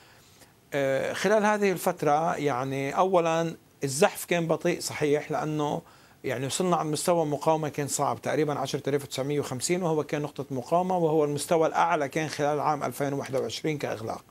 خلال 1.12 1.44
هذه 1.44 1.72
الفترة 1.72 2.36
يعني 2.36 2.96
اولا 2.96 3.56
الزحف 3.84 4.24
كان 4.24 4.46
بطيء 4.46 4.80
صحيح 4.80 5.30
لأنه 5.30 5.82
يعني 6.24 6.46
وصلنا 6.46 6.76
على 6.76 6.88
مستوى 6.88 7.26
مقاومة 7.26 7.68
كان 7.68 7.88
صعب 7.88 8.22
تقريبا 8.22 8.54
10950 8.54 9.82
وهو 9.82 10.04
كان 10.04 10.22
نقطة 10.22 10.44
مقاومة 10.50 10.96
وهو 10.96 11.24
المستوى 11.24 11.66
الأعلى 11.66 12.08
كان 12.08 12.28
خلال 12.28 12.60
عام 12.60 12.84
2021 12.84 13.78
كإغلاق. 13.78 14.24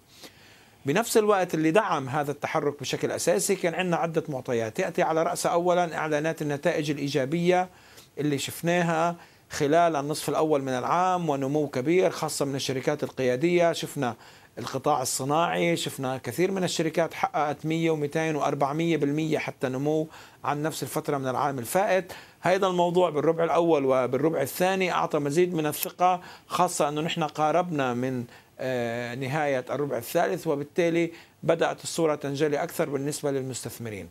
بنفس 0.85 1.17
الوقت 1.17 1.53
اللي 1.53 1.71
دعم 1.71 2.09
هذا 2.09 2.31
التحرك 2.31 2.79
بشكل 2.79 3.11
أساسي 3.11 3.55
كان 3.55 3.73
عندنا 3.73 3.97
عدة 3.97 4.23
معطيات. 4.29 4.79
يأتي 4.79 5.01
على 5.01 5.23
راسها 5.23 5.51
اولا 5.51 5.97
إعلانات 5.97 6.41
النتائج 6.41 6.91
الإيجابية 6.91 7.69
اللي 8.17 8.37
شفناها 8.37 9.15
خلال 9.49 9.95
النصف 9.95 10.29
الأول 10.29 10.61
من 10.61 10.73
العام 10.73 11.29
ونمو 11.29 11.67
كبير 11.67 12.09
خاصة 12.09 12.45
من 12.45 12.55
الشركات 12.55 13.03
القيادية. 13.03 13.73
شفنا 13.73 14.15
القطاع 14.57 15.01
الصناعي 15.01 15.75
شفنا 15.75 16.17
كثير 16.17 16.51
من 16.51 16.63
الشركات 16.63 17.13
حققت 17.13 17.65
100 17.65 17.91
و200 17.91 18.39
و400% 18.39 19.35
حتى 19.37 19.69
نمو 19.69 20.07
عن 20.43 20.61
نفس 20.61 20.83
الفترة 20.83 21.17
من 21.17 21.27
العام 21.27 21.59
الفائت. 21.59 22.13
هذا 22.41 22.67
الموضوع 22.67 23.09
بالربع 23.09 23.43
الأول 23.43 23.85
وبالربع 23.85 24.41
الثاني 24.41 24.91
أعطى 24.91 25.19
مزيد 25.19 25.53
من 25.53 25.65
الثقة 25.65 26.21
خاصة 26.47 26.89
أنه 26.89 27.01
نحن 27.01 27.23
قاربنا 27.23 27.93
من 27.93 28.23
آه، 28.59 29.15
نهاية 29.15 29.65
الربع 29.69 29.97
الثالث 29.97 30.47
وبالتالي 30.47 31.11
بدأت 31.43 31.83
الصورة 31.83 32.15
تنجلي 32.15 32.63
أكثر 32.63 32.89
بالنسبة 32.89 33.31
للمستثمرين. 33.31 34.09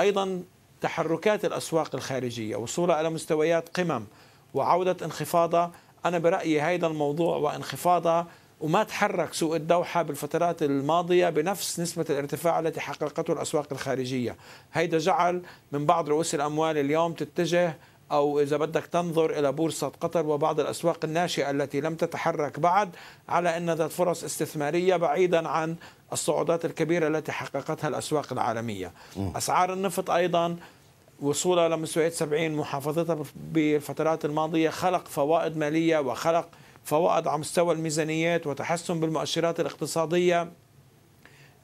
أيضا 0.00 0.42
تحركات 0.80 1.44
الأسواق 1.44 1.94
الخارجية 1.94 2.56
وصولها 2.56 3.00
إلى 3.00 3.10
مستويات 3.10 3.68
قمم 3.80 4.04
وعودة 4.54 4.96
انخفاضها. 5.04 5.72
أنا 6.04 6.18
برأيي 6.18 6.60
هذا 6.60 6.86
الموضوع 6.86 7.36
وانخفاضها 7.36 8.26
وما 8.60 8.82
تحرك 8.82 9.34
سوق 9.34 9.54
الدوحة 9.54 10.02
بالفترات 10.02 10.62
الماضية 10.62 11.28
بنفس 11.28 11.80
نسبة 11.80 12.04
الارتفاع 12.10 12.58
التي 12.58 12.80
حققته 12.80 13.32
الأسواق 13.32 13.66
الخارجية. 13.72 14.36
هيدا 14.72 14.98
جعل 14.98 15.42
من 15.72 15.86
بعض 15.86 16.08
رؤوس 16.08 16.34
الأموال 16.34 16.78
اليوم 16.78 17.12
تتجه 17.12 17.76
أو 18.12 18.40
إذا 18.40 18.56
بدك 18.56 18.86
تنظر 18.86 19.38
إلى 19.38 19.52
بورصة 19.52 19.92
قطر 20.00 20.26
وبعض 20.26 20.60
الأسواق 20.60 20.98
الناشئة 21.04 21.50
التي 21.50 21.80
لم 21.80 21.94
تتحرك 21.94 22.60
بعد 22.60 22.90
على 23.28 23.56
أن 23.56 23.70
ذات 23.70 23.90
فرص 23.90 24.24
استثمارية 24.24 24.96
بعيدا 24.96 25.48
عن 25.48 25.76
الصعودات 26.12 26.64
الكبيرة 26.64 27.08
التي 27.08 27.32
حققتها 27.32 27.88
الأسواق 27.88 28.32
العالمية. 28.32 28.92
أسعار 29.36 29.72
النفط 29.72 30.10
أيضا 30.10 30.56
وصولها 31.20 31.68
لمستويات 31.68 32.12
70 32.12 32.50
محافظتها 32.50 33.24
بالفترات 33.36 34.24
الماضية 34.24 34.70
خلق 34.70 35.08
فوائد 35.08 35.56
مالية 35.56 35.98
وخلق 35.98 36.48
فوائد 36.90 37.26
على 37.26 37.38
مستوى 37.38 37.74
الميزانيات 37.74 38.46
وتحسن 38.46 39.00
بالمؤشرات 39.00 39.60
الاقتصادية 39.60 40.52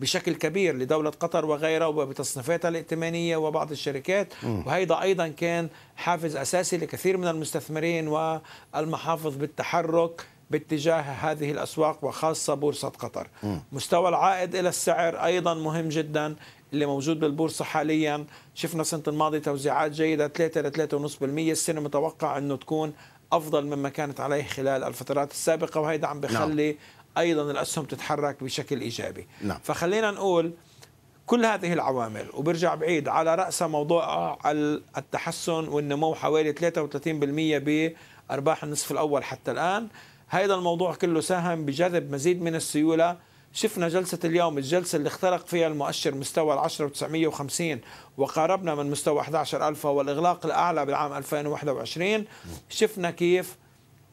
بشكل 0.01 0.35
كبير 0.35 0.77
لدولة 0.77 1.11
قطر 1.11 1.45
وغيرها 1.45 1.87
وبتصنيفاتها 1.87 2.69
الائتمانية 2.69 3.37
وبعض 3.37 3.71
الشركات. 3.71 4.33
وهيدا 4.67 5.03
أيضا 5.03 5.29
كان 5.29 5.69
حافز 5.97 6.37
أساسي 6.37 6.77
لكثير 6.77 7.17
من 7.17 7.29
المستثمرين 7.29 8.09
والمحافظ 8.09 9.37
بالتحرك 9.37 10.27
باتجاه 10.51 11.01
هذه 11.01 11.51
الأسواق 11.51 12.05
وخاصة 12.05 12.55
بورصة 12.55 12.89
قطر. 12.89 13.29
مستوى 13.73 14.09
العائد 14.09 14.55
إلى 14.55 14.69
السعر 14.69 15.25
أيضا 15.25 15.55
مهم 15.55 15.89
جدا 15.89 16.37
اللي 16.73 16.87
موجود 16.87 17.21
بالبورصة 17.21 17.65
حاليا. 17.65 18.25
شفنا 18.55 18.81
السنة 18.81 19.03
الماضية 19.09 19.39
توزيعات 19.39 19.93
جيدة 19.93 20.29
3 20.29 20.61
ل 20.61 20.73
3.5% 20.73 21.23
السنة 21.23 21.81
متوقع 21.81 22.39
أنه 22.39 22.57
تكون 22.57 22.93
أفضل 23.33 23.67
مما 23.67 23.89
كانت 23.89 24.21
عليه 24.21 24.45
خلال 24.45 24.85
الفترات 24.85 25.31
السابقة 25.31 25.81
وهيدا 25.81 26.07
عم 26.07 26.21
بخلي 26.21 26.73
نعم. 26.73 26.79
أيضا 27.19 27.51
الأسهم 27.51 27.85
تتحرك 27.85 28.45
بشكل 28.45 28.81
إيجابي 28.81 29.27
نعم. 29.43 29.59
فخلينا 29.63 30.11
نقول 30.11 30.53
كل 31.27 31.45
هذه 31.45 31.73
العوامل 31.73 32.27
وبرجع 32.35 32.75
بعيد 32.75 33.09
على 33.09 33.35
رأسها 33.35 33.69
موضوع 33.69 34.39
التحسن 34.99 35.69
والنمو 35.69 36.15
حوالي 36.15 36.53
33% 36.53 37.95
بأرباح 38.31 38.65
النصف 38.65 38.93
الأول 38.93 39.25
حتى 39.25 39.51
الآن 39.51 39.89
هذا 40.29 40.55
الموضوع 40.55 40.95
كله 40.95 41.21
ساهم 41.21 41.65
بجذب 41.65 42.13
مزيد 42.13 42.43
من 42.43 42.55
السيولة 42.55 43.17
شفنا 43.57 43.89
جلسة 43.89 44.19
اليوم 44.25 44.59
الجلسة 44.59 44.97
اللي 44.97 45.09
اخترق 45.09 45.47
فيها 45.47 45.67
المؤشر 45.67 46.15
مستوى 46.15 46.55
ال 46.55 46.59
10950 46.59 47.81
وقاربنا 48.17 48.75
من 48.75 48.91
مستوى 48.91 49.21
11000 49.21 49.87
والإغلاق 49.87 50.47
الأعلى 50.47 50.87
بالعام 50.87 51.13
2021 51.13 52.25
شفنا 52.69 53.11
كيف 53.11 53.57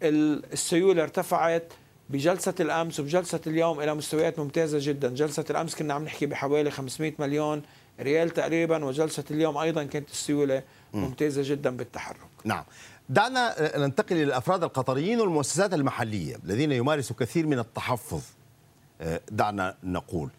السيولة 0.03 1.03
ارتفعت 1.03 1.73
بجلسة 2.09 2.53
الأمس 2.59 2.99
وبجلسة 2.99 3.39
اليوم 3.47 3.79
إلى 3.79 3.95
مستويات 3.95 4.39
ممتازة 4.39 4.77
جدا. 4.81 5.09
جلسة 5.09 5.45
الأمس 5.49 5.75
كنا 5.75 5.93
عم 5.93 6.03
نحكي 6.03 6.25
بحوالي 6.25 6.71
500 6.71 7.13
مليون 7.19 7.61
ريال 7.99 8.29
تقريبا 8.29 8.85
وجلسة 8.85 9.23
اليوم 9.31 9.57
أيضا 9.57 9.83
كانت 9.83 10.09
السيولة 10.09 10.63
ممتازة 10.93 11.41
جدا 11.45 11.77
بالتحرك. 11.77 12.17
نعم. 12.43 12.63
دعنا 13.09 13.77
ننتقل 13.77 14.15
إلى 14.15 14.23
الأفراد 14.23 14.63
القطريين 14.63 15.21
والمؤسسات 15.21 15.73
المحلية 15.73 16.35
الذين 16.45 16.71
يمارسوا 16.71 17.15
كثير 17.19 17.47
من 17.47 17.59
التحفظ. 17.59 18.21
دعنا 19.31 19.75
نقول. 19.83 20.29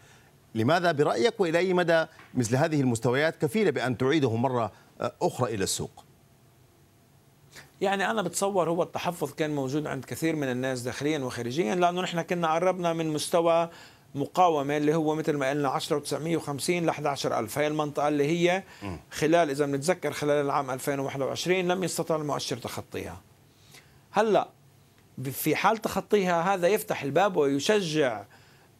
لماذا 0.54 0.92
برأيك 0.92 1.40
وإلى 1.40 1.58
أي 1.58 1.74
مدى 1.74 2.06
مثل 2.34 2.56
هذه 2.56 2.80
المستويات 2.80 3.36
كفيلة 3.42 3.70
بأن 3.70 3.98
تعيده 3.98 4.36
مرة 4.36 4.72
آه، 5.00 5.12
أخرى 5.22 5.54
إلى 5.54 5.64
السوق؟ 5.64 6.04
يعني 7.80 8.10
أنا 8.10 8.22
بتصور 8.22 8.70
هو 8.70 8.82
التحفظ 8.82 9.32
كان 9.32 9.54
موجود 9.54 9.86
عند 9.86 10.04
كثير 10.04 10.36
من 10.36 10.50
الناس 10.50 10.80
داخليا 10.80 11.18
وخارجيا 11.18 11.74
لأنه 11.74 12.00
نحن 12.00 12.22
كنا 12.22 12.54
قربنا 12.54 12.92
من 12.92 13.12
مستوى 13.12 13.70
مقاومة 14.14 14.76
اللي 14.76 14.94
هو 14.94 15.14
مثل 15.14 15.36
ما 15.36 15.50
قلنا 15.50 15.68
10950 15.68 16.86
ل 16.86 16.88
11000 16.88 17.58
هي 17.58 17.66
المنطقة 17.66 18.08
اللي 18.08 18.26
هي 18.26 18.62
خلال 19.10 19.50
إذا 19.50 19.66
بنتذكر 19.66 20.12
خلال 20.12 20.44
العام 20.44 20.70
2021 20.70 21.68
لم 21.68 21.84
يستطع 21.84 22.16
المؤشر 22.16 22.56
تخطيها. 22.56 23.20
هلأ 24.10 24.48
في 25.22 25.56
حال 25.56 25.78
تخطيها 25.78 26.54
هذا 26.54 26.68
يفتح 26.68 27.02
الباب 27.02 27.36
ويشجع 27.36 28.24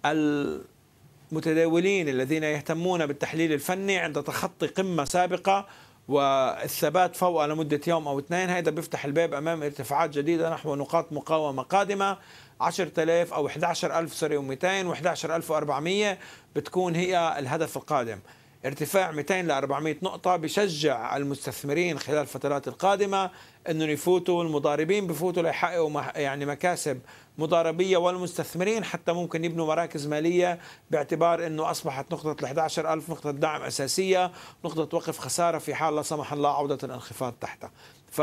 المتداولين 0.07 2.09
الذين 2.09 2.43
يهتمون 2.43 3.07
بالتحليل 3.07 3.53
الفني 3.53 3.99
عند 3.99 4.23
تخطي 4.23 4.67
قمة 4.67 5.05
سابقة 5.05 5.67
والثبات 6.09 7.17
فوق 7.17 7.47
لمدة 7.47 7.81
يوم 7.87 8.09
أو 8.09 8.19
اثنين. 8.19 8.51
هذا 8.51 8.71
بيفتح 8.71 9.05
الباب 9.05 9.35
أمام 9.35 9.63
ارتفاعات 9.63 10.11
جديدة. 10.11 10.51
نحو 10.51 10.75
نقاط 10.75 11.13
مقاومة 11.13 11.63
قادمة. 11.63 12.19
10000 12.61 13.33
أو 13.33 13.47
11000 13.47 14.15
سوري 14.15 14.39
و200 14.39 14.95
و11400 14.95 16.17
بتكون 16.57 16.95
هي 16.95 17.37
الهدف 17.39 17.77
القادم. 17.77 18.19
ارتفاع 18.67 19.11
200 19.11 19.43
ل 19.43 19.51
400 19.51 19.97
نقطة 20.03 20.37
بشجع 20.37 21.17
المستثمرين 21.17 21.99
خلال 21.99 22.19
الفترات 22.19 22.69
القادمة 22.69 23.31
انه 23.71 23.85
يفوتوا. 23.85 24.43
المضاربين 24.43 25.07
بفوتوا 25.07 25.43
ليحققوا 25.43 26.03
يعني 26.17 26.47
مكاسب 26.47 27.01
مضاربية 27.39 27.97
والمستثمرين 27.97 28.85
حتى 28.85 29.13
ممكن 29.13 29.45
يبنوا 29.45 29.67
مراكز 29.67 30.07
مالية 30.07 30.59
باعتبار 30.91 31.47
إنه 31.47 31.71
أصبحت 31.71 32.13
نقطة 32.13 32.37
ال 32.41 32.47
11000 32.47 33.11
نقطة 33.11 33.31
دعم 33.31 33.63
أساسية 33.63 34.33
نقطة 34.65 34.97
وقف 34.97 35.19
خسارة 35.19 35.59
في 35.59 35.75
حال 35.75 35.97
لا 35.97 36.03
سمح 36.03 36.33
الله 36.33 36.49
عودة 36.49 36.79
الانخفاض 36.83 37.33
تحتها. 37.33 37.71
ف 38.11 38.23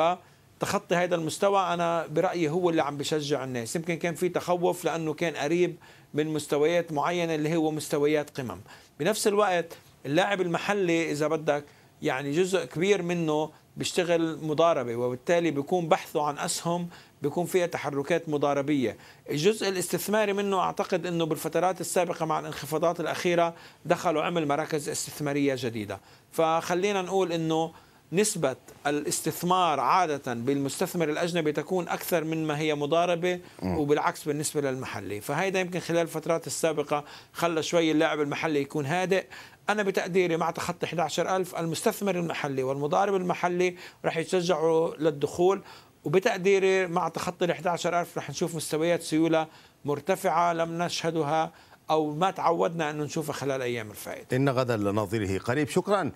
تخطي 0.59 0.95
هذا 0.95 1.15
المستوى 1.15 1.73
أنا 1.73 2.07
برأيي 2.07 2.49
هو 2.49 2.69
اللي 2.69 2.81
عم 2.81 2.97
بشجع 2.97 3.43
الناس. 3.43 3.75
يمكن 3.75 3.97
كان 3.97 4.15
في 4.15 4.29
تخوف 4.29 4.85
لأنه 4.85 5.13
كان 5.13 5.35
قريب 5.35 5.75
من 6.13 6.27
مستويات 6.27 6.91
معينة 6.91 7.35
اللي 7.35 7.55
هو 7.55 7.71
مستويات 7.71 8.39
قمم. 8.39 8.61
بنفس 8.99 9.27
الوقت 9.27 9.77
اللاعب 10.05 10.41
المحلي 10.41 11.11
إذا 11.11 11.27
بدك 11.27 11.65
يعني 12.01 12.31
جزء 12.31 12.65
كبير 12.65 13.01
منه 13.01 13.49
بيشتغل 13.77 14.37
مضاربة 14.41 14.95
وبالتالي 14.95 15.51
بيكون 15.51 15.87
بحثه 15.87 16.23
عن 16.23 16.37
أسهم 16.37 16.89
بيكون 17.21 17.45
فيها 17.45 17.65
تحركات 17.65 18.29
مضاربية. 18.29 18.97
الجزء 19.29 19.69
الاستثماري 19.69 20.33
منه 20.33 20.59
أعتقد 20.59 21.05
إنه 21.05 21.25
بالفترات 21.25 21.81
السابقة 21.81 22.25
مع 22.25 22.39
الانخفاضات 22.39 22.99
الأخيرة 22.99 23.53
دخل 23.85 24.17
وعمل 24.17 24.47
مراكز 24.47 24.89
استثمارية 24.89 25.55
جديدة. 25.57 25.99
فخلينا 26.31 27.01
نقول 27.01 27.31
إنه 27.31 27.71
نسبة 28.13 28.55
الاستثمار 28.87 29.79
عادة 29.79 30.33
بالمستثمر 30.33 31.09
الأجنبي 31.09 31.51
تكون 31.51 31.87
أكثر 31.87 32.23
من 32.23 32.47
ما 32.47 32.59
هي 32.59 32.75
مضاربة 32.75 33.39
وبالعكس 33.63 34.23
بالنسبة 34.23 34.61
للمحلي. 34.61 35.21
فهيدا 35.21 35.59
يمكن 35.59 35.79
خلال 35.79 36.01
الفترات 36.01 36.47
السابقة 36.47 37.03
خلى 37.33 37.63
شوي 37.63 37.91
اللاعب 37.91 38.21
المحلي 38.21 38.61
يكون 38.61 38.85
هادئ. 38.85 39.25
أنا 39.69 39.83
بتقديري 39.83 40.37
مع 40.37 40.51
تخطي 40.51 40.85
11000 40.85 41.55
المستثمر 41.55 42.15
المحلي 42.15 42.63
والمضارب 42.63 43.15
المحلي 43.15 43.75
رح 44.05 44.17
يتشجعوا 44.17 44.95
للدخول 44.95 45.61
وبتقديري 46.03 46.87
مع 46.87 47.09
تخطي 47.09 47.45
ال 47.45 47.51
11000 47.51 48.17
رح 48.17 48.29
نشوف 48.29 48.55
مستويات 48.55 49.01
سيولة 49.01 49.47
مرتفعة 49.85 50.53
لم 50.53 50.83
نشهدها 50.83 51.51
أو 51.89 52.15
ما 52.15 52.31
تعودنا 52.31 52.89
أنه 52.89 53.03
نشوفها 53.03 53.33
خلال 53.33 53.61
أيام 53.61 53.91
الفائدة 53.91 54.37
إن 54.37 54.49
غدا 54.49 54.77
لنظيره 54.77 55.39
قريب. 55.39 55.69
شكرا. 55.69 56.11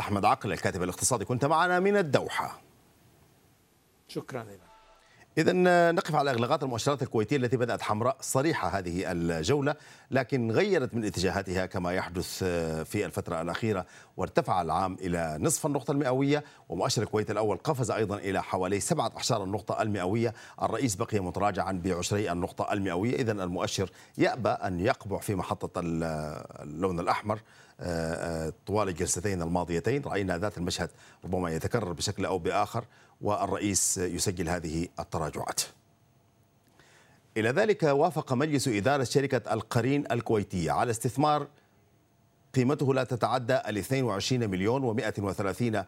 أحمد 0.00 0.24
عقل 0.24 0.52
الكاتب 0.52 0.82
الاقتصادي 0.82 1.24
كنت 1.24 1.44
معنا 1.44 1.80
من 1.80 1.96
الدوحة. 1.96 2.60
شكرا 4.08 4.42
لك 4.42 4.60
إذا 5.38 5.52
نقف 5.92 6.14
على 6.14 6.30
إغلاقات 6.30 6.62
المؤشرات 6.62 7.02
الكويتية 7.02 7.36
التي 7.36 7.56
بدأت 7.56 7.82
حمراء 7.82 8.16
صريحة 8.20 8.68
هذه 8.68 9.12
الجولة. 9.12 9.74
لكن 10.10 10.50
غيرت 10.50 10.94
من 10.94 11.04
اتجاهاتها 11.04 11.66
كما 11.66 11.92
يحدث 11.92 12.44
في 12.84 13.04
الفترة 13.04 13.42
الأخيرة 13.42 13.86
وارتفع 14.16 14.62
العام 14.62 14.96
إلى 15.00 15.38
نصف 15.40 15.66
النقطة 15.66 15.90
المئوية 15.92 16.44
ومؤشر 16.68 17.02
الكويت 17.02 17.30
الأول 17.30 17.56
قفز 17.56 17.90
أيضا 17.90 18.16
إلى 18.16 18.42
حوالي 18.42 18.80
17 18.80 19.44
النقطة 19.44 19.82
المئوية. 19.82 20.34
الرئيس 20.62 20.94
بقي 20.94 21.20
متراجعا 21.20 21.72
بعشري 21.72 22.32
النقطة 22.32 22.72
المئوية. 22.72 23.16
إذا 23.16 23.32
المؤشر 23.32 23.90
يأبى 24.18 24.48
أن 24.48 24.80
يقبع 24.80 25.18
في 25.18 25.34
محطة 25.34 25.80
اللون 25.80 27.00
الأحمر 27.00 27.40
طوال 28.66 28.88
الجلستين 28.88 29.42
الماضيتين. 29.42 30.02
رأينا 30.02 30.38
ذات 30.38 30.58
المشهد 30.58 30.90
ربما 31.24 31.50
يتكرر 31.50 31.92
بشكل 31.92 32.24
أو 32.24 32.38
بآخر 32.38 32.84
والرئيس 33.20 33.98
يسجل 33.98 34.48
هذه 34.48 34.88
التراجعات. 35.00 35.60
إلى 37.36 37.48
ذلك 37.48 37.82
وافق 37.82 38.32
مجلس 38.32 38.68
إدارة 38.68 39.04
شركة 39.04 39.54
القرين 39.54 40.04
الكويتية 40.12 40.72
على 40.72 40.90
استثمار 40.90 41.46
قيمته 42.54 42.94
لا 42.94 43.04
تتعدى 43.04 43.54
ال 43.54 43.78
22 43.78 44.50
مليون 44.50 45.00
و130 45.00 45.84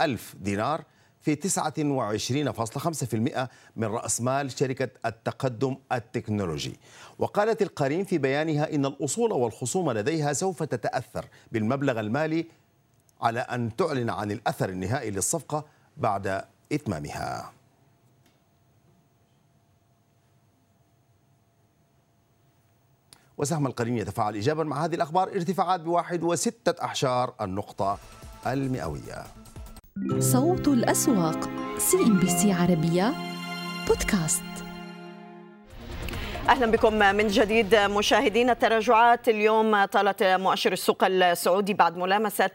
ألف 0.00 0.34
دينار 0.40 0.84
في 1.20 1.36
29.5% 1.36 3.48
من 3.76 3.84
رأس 3.84 4.20
مال 4.20 4.50
شركة 4.50 4.88
التقدم 5.06 5.76
التكنولوجي. 5.92 6.76
وقالت 7.18 7.62
القرين 7.62 8.04
في 8.04 8.18
بيانها 8.18 8.74
إن 8.74 8.86
الأصول 8.86 9.32
والخصوم 9.32 9.90
لديها 9.90 10.32
سوف 10.32 10.62
تتأثر 10.62 11.24
بالمبلغ 11.52 12.00
المالي 12.00 12.46
على 13.20 13.40
أن 13.40 13.76
تعلن 13.76 14.10
عن 14.10 14.30
الأثر 14.30 14.68
النهائي 14.68 15.10
للصفقة 15.10 15.64
بعد 15.96 16.44
إتمامها. 16.72 17.52
وسهم 23.42 23.66
القرين 23.66 23.98
يتفاعل 23.98 24.34
إيجابا 24.34 24.64
مع 24.64 24.84
هذه 24.84 24.94
الأخبار. 24.94 25.28
ارتفاعات 25.28 25.80
بواحد 25.80 26.22
وستة 26.22 26.84
أحشار 26.84 27.34
النقطة 27.40 27.98
المئوية. 28.46 29.24
صوت 30.18 30.68
الأسواق 30.68 31.50
CNBC 31.78 32.52
عربية 32.52 33.14
بودكاست. 33.88 34.51
أهلا 36.48 36.66
بكم 36.66 36.94
من 36.94 37.28
جديد 37.28 37.74
مشاهدينا 37.74 38.52
التراجعات 38.52 39.28
اليوم 39.28 39.84
طالت 39.84 40.22
مؤشر 40.22 40.72
السوق 40.72 41.04
السعودي 41.04 41.74
بعد 41.74 41.96
ملامسته 41.96 42.50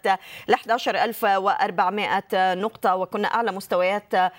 ل 0.48 0.54
11400 0.54 2.24
نقطة 2.34 2.96
وكنا 2.96 3.28
أعلى 3.28 3.52
مستويات 3.52 4.14
آه، 4.14 4.30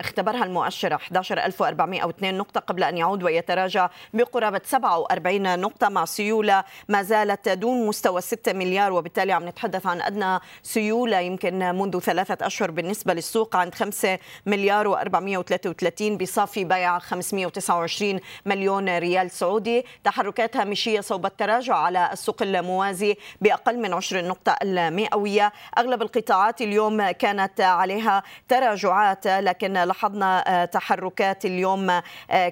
اختبرها 0.00 0.44
المؤشر 0.44 0.94
11402 0.94 2.34
نقطة 2.38 2.60
قبل 2.60 2.84
أن 2.84 2.98
يعود 2.98 3.22
ويتراجع 3.22 3.90
بقرابة 4.14 4.60
47 4.64 5.60
نقطة 5.60 5.88
مع 5.88 6.04
سيولة 6.04 6.64
ما 6.88 7.02
زالت 7.02 7.48
دون 7.48 7.86
مستوى 7.86 8.20
6 8.20 8.52
مليار. 8.52 8.92
وبالتالي 8.92 9.32
عم 9.32 9.48
نتحدث 9.48 9.86
عن 9.86 10.02
أدنى 10.02 10.38
سيولة 10.62 11.20
يمكن 11.20 11.58
منذ 11.58 11.98
ثلاثة 11.98 12.46
أشهر 12.46 12.70
بالنسبة 12.70 13.14
للسوق 13.14 13.56
عند 13.56 13.74
5 13.74 14.18
مليار 14.46 14.96
و433 14.96 16.02
بصافي 16.02 16.64
بيع 16.64 16.98
529 16.98 18.20
مليون 18.46 18.77
مليون 18.80 18.98
ريال 18.98 19.30
سعودي. 19.30 19.84
تحركات 20.04 20.56
هامشية 20.56 21.00
صوب 21.00 21.26
التراجع 21.26 21.74
على 21.74 22.08
السوق 22.12 22.42
الموازي 22.42 23.16
بأقل 23.40 23.78
من 23.78 23.92
20 23.94 24.24
نقطة 24.28 24.56
المئوية. 24.62 25.52
أغلب 25.78 26.02
القطاعات 26.02 26.60
اليوم 26.62 27.10
كانت 27.10 27.60
عليها 27.60 28.22
تراجعات 28.48 29.26
لكن 29.26 29.72
لاحظنا 29.72 30.64
تحركات 30.64 31.44
اليوم 31.44 32.00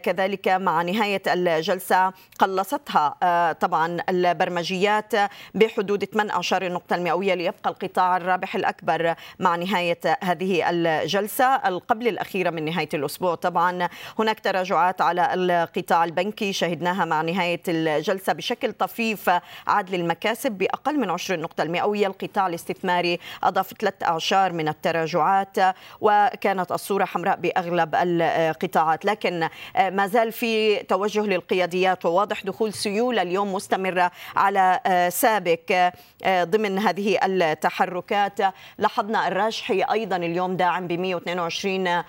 كذلك 0.03 0.49
مع 0.49 0.83
نهاية 0.83 1.23
الجلسة 1.27 2.13
قلصتها 2.39 3.53
طبعا 3.53 3.97
البرمجيات 4.09 5.13
بحدود 5.55 6.05
18 6.05 6.73
نقطة 6.73 6.97
المئوية 6.97 7.35
ليبقى 7.35 7.71
القطاع 7.71 8.17
الرابح 8.17 8.55
الأكبر 8.55 9.15
مع 9.39 9.57
نهاية 9.57 10.01
هذه 10.23 10.71
الجلسة. 10.71 11.55
القبل 11.55 12.09
الأخيرة 12.09 12.51
من 12.51 12.65
نهاية 12.65 12.89
الأسبوع 12.95 13.35
طبعا 13.35 13.89
هناك 14.19 14.41
تراجعات 14.41 15.01
على 15.01 15.35
القطاع 15.35 16.05
البنكي 16.19 16.53
شهدناها 16.53 17.05
مع 17.05 17.23
نهاية 17.23 17.61
الجلسة 17.69 18.33
بشكل 18.33 18.73
طفيف. 18.73 19.31
عاد 19.67 19.91
للمكاسب 19.91 20.53
بأقل 20.53 21.01
من 21.01 21.11
20 21.11 21.41
نقطة 21.41 21.63
المئوية. 21.63 22.07
القطاع 22.07 22.47
الاستثماري 22.47 23.19
أضاف 23.43 23.73
ثلاث 23.81 24.03
أعشار 24.03 24.53
من 24.53 24.69
التراجعات 24.69 25.57
وكانت 26.01 26.73
الصورة 26.73 27.05
حمراء 27.05 27.37
بأغلب 27.37 27.95
القطاعات. 27.95 29.05
لكن 29.05 29.49
ما 29.79 30.07
زال 30.07 30.33
في 30.33 30.77
توجه 30.77 31.21
للقياديات 31.21 32.07
وواضح 32.07 32.45
دخول 32.45 32.73
سيولة 32.73 33.23
اليوم 33.23 33.55
مستمرة 33.55 34.11
على 34.37 34.81
سابق. 35.13 35.93
ضمن 36.27 36.79
هذه 36.79 37.19
التحركات 37.23 38.39
لاحظنا 38.79 39.29
الراجحي 39.29 39.83
أيضا 39.83 40.17
اليوم 40.17 40.57
داعم 40.57 40.87
ب 40.87 40.93
122 40.93 42.03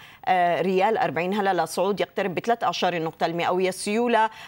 ريال 0.61 0.97
40 0.97 1.33
هلا 1.33 1.63
لصعود 1.63 1.99
يقترب 1.99 2.35
بثلاث 2.35 2.63
أعشار 2.63 2.93
النقطة 2.93 3.25
المئوية. 3.25 3.69
السيولة 3.69 3.96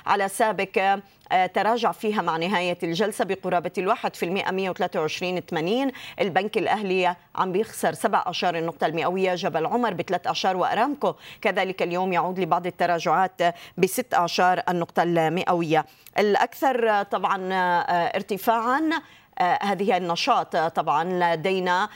على 0.05 0.27
سابق 0.27 0.99
آه، 1.31 1.45
تراجع 1.45 1.91
فيها 1.91 2.21
مع 2.21 2.37
نهاية 2.37 2.77
الجلسة 2.83 3.25
بقرابة 3.25 3.71
الواحد 3.77 4.15
في 4.15 4.25
المئة 4.25 4.51
123 4.51 5.39
80 5.39 5.91
البنك 6.19 6.57
الأهلي 6.57 7.15
عم 7.35 7.51
بيخسر 7.51 7.93
سبع 7.93 8.23
أشار 8.27 8.57
النقطة 8.57 8.87
المئوية. 8.87 9.35
جبل 9.35 9.65
عمر 9.65 9.93
بثلاث 9.93 10.27
أشار 10.27 10.57
وأرامكو 10.57 11.13
كذلك 11.41 11.81
اليوم 11.81 12.13
يعود 12.13 12.39
لبعض 12.39 12.67
التراجعات 12.67 13.41
بست 13.77 14.13
أشار 14.13 14.61
النقطة 14.69 15.03
المئوية. 15.03 15.85
الأكثر 16.19 17.03
طبعا 17.03 17.53
آه، 17.53 18.15
ارتفاعا 18.15 18.89
آه، 19.39 19.59
هذه 19.61 19.97
النشاط 19.97 20.57
طبعا 20.57 21.03
لدينا 21.35 21.89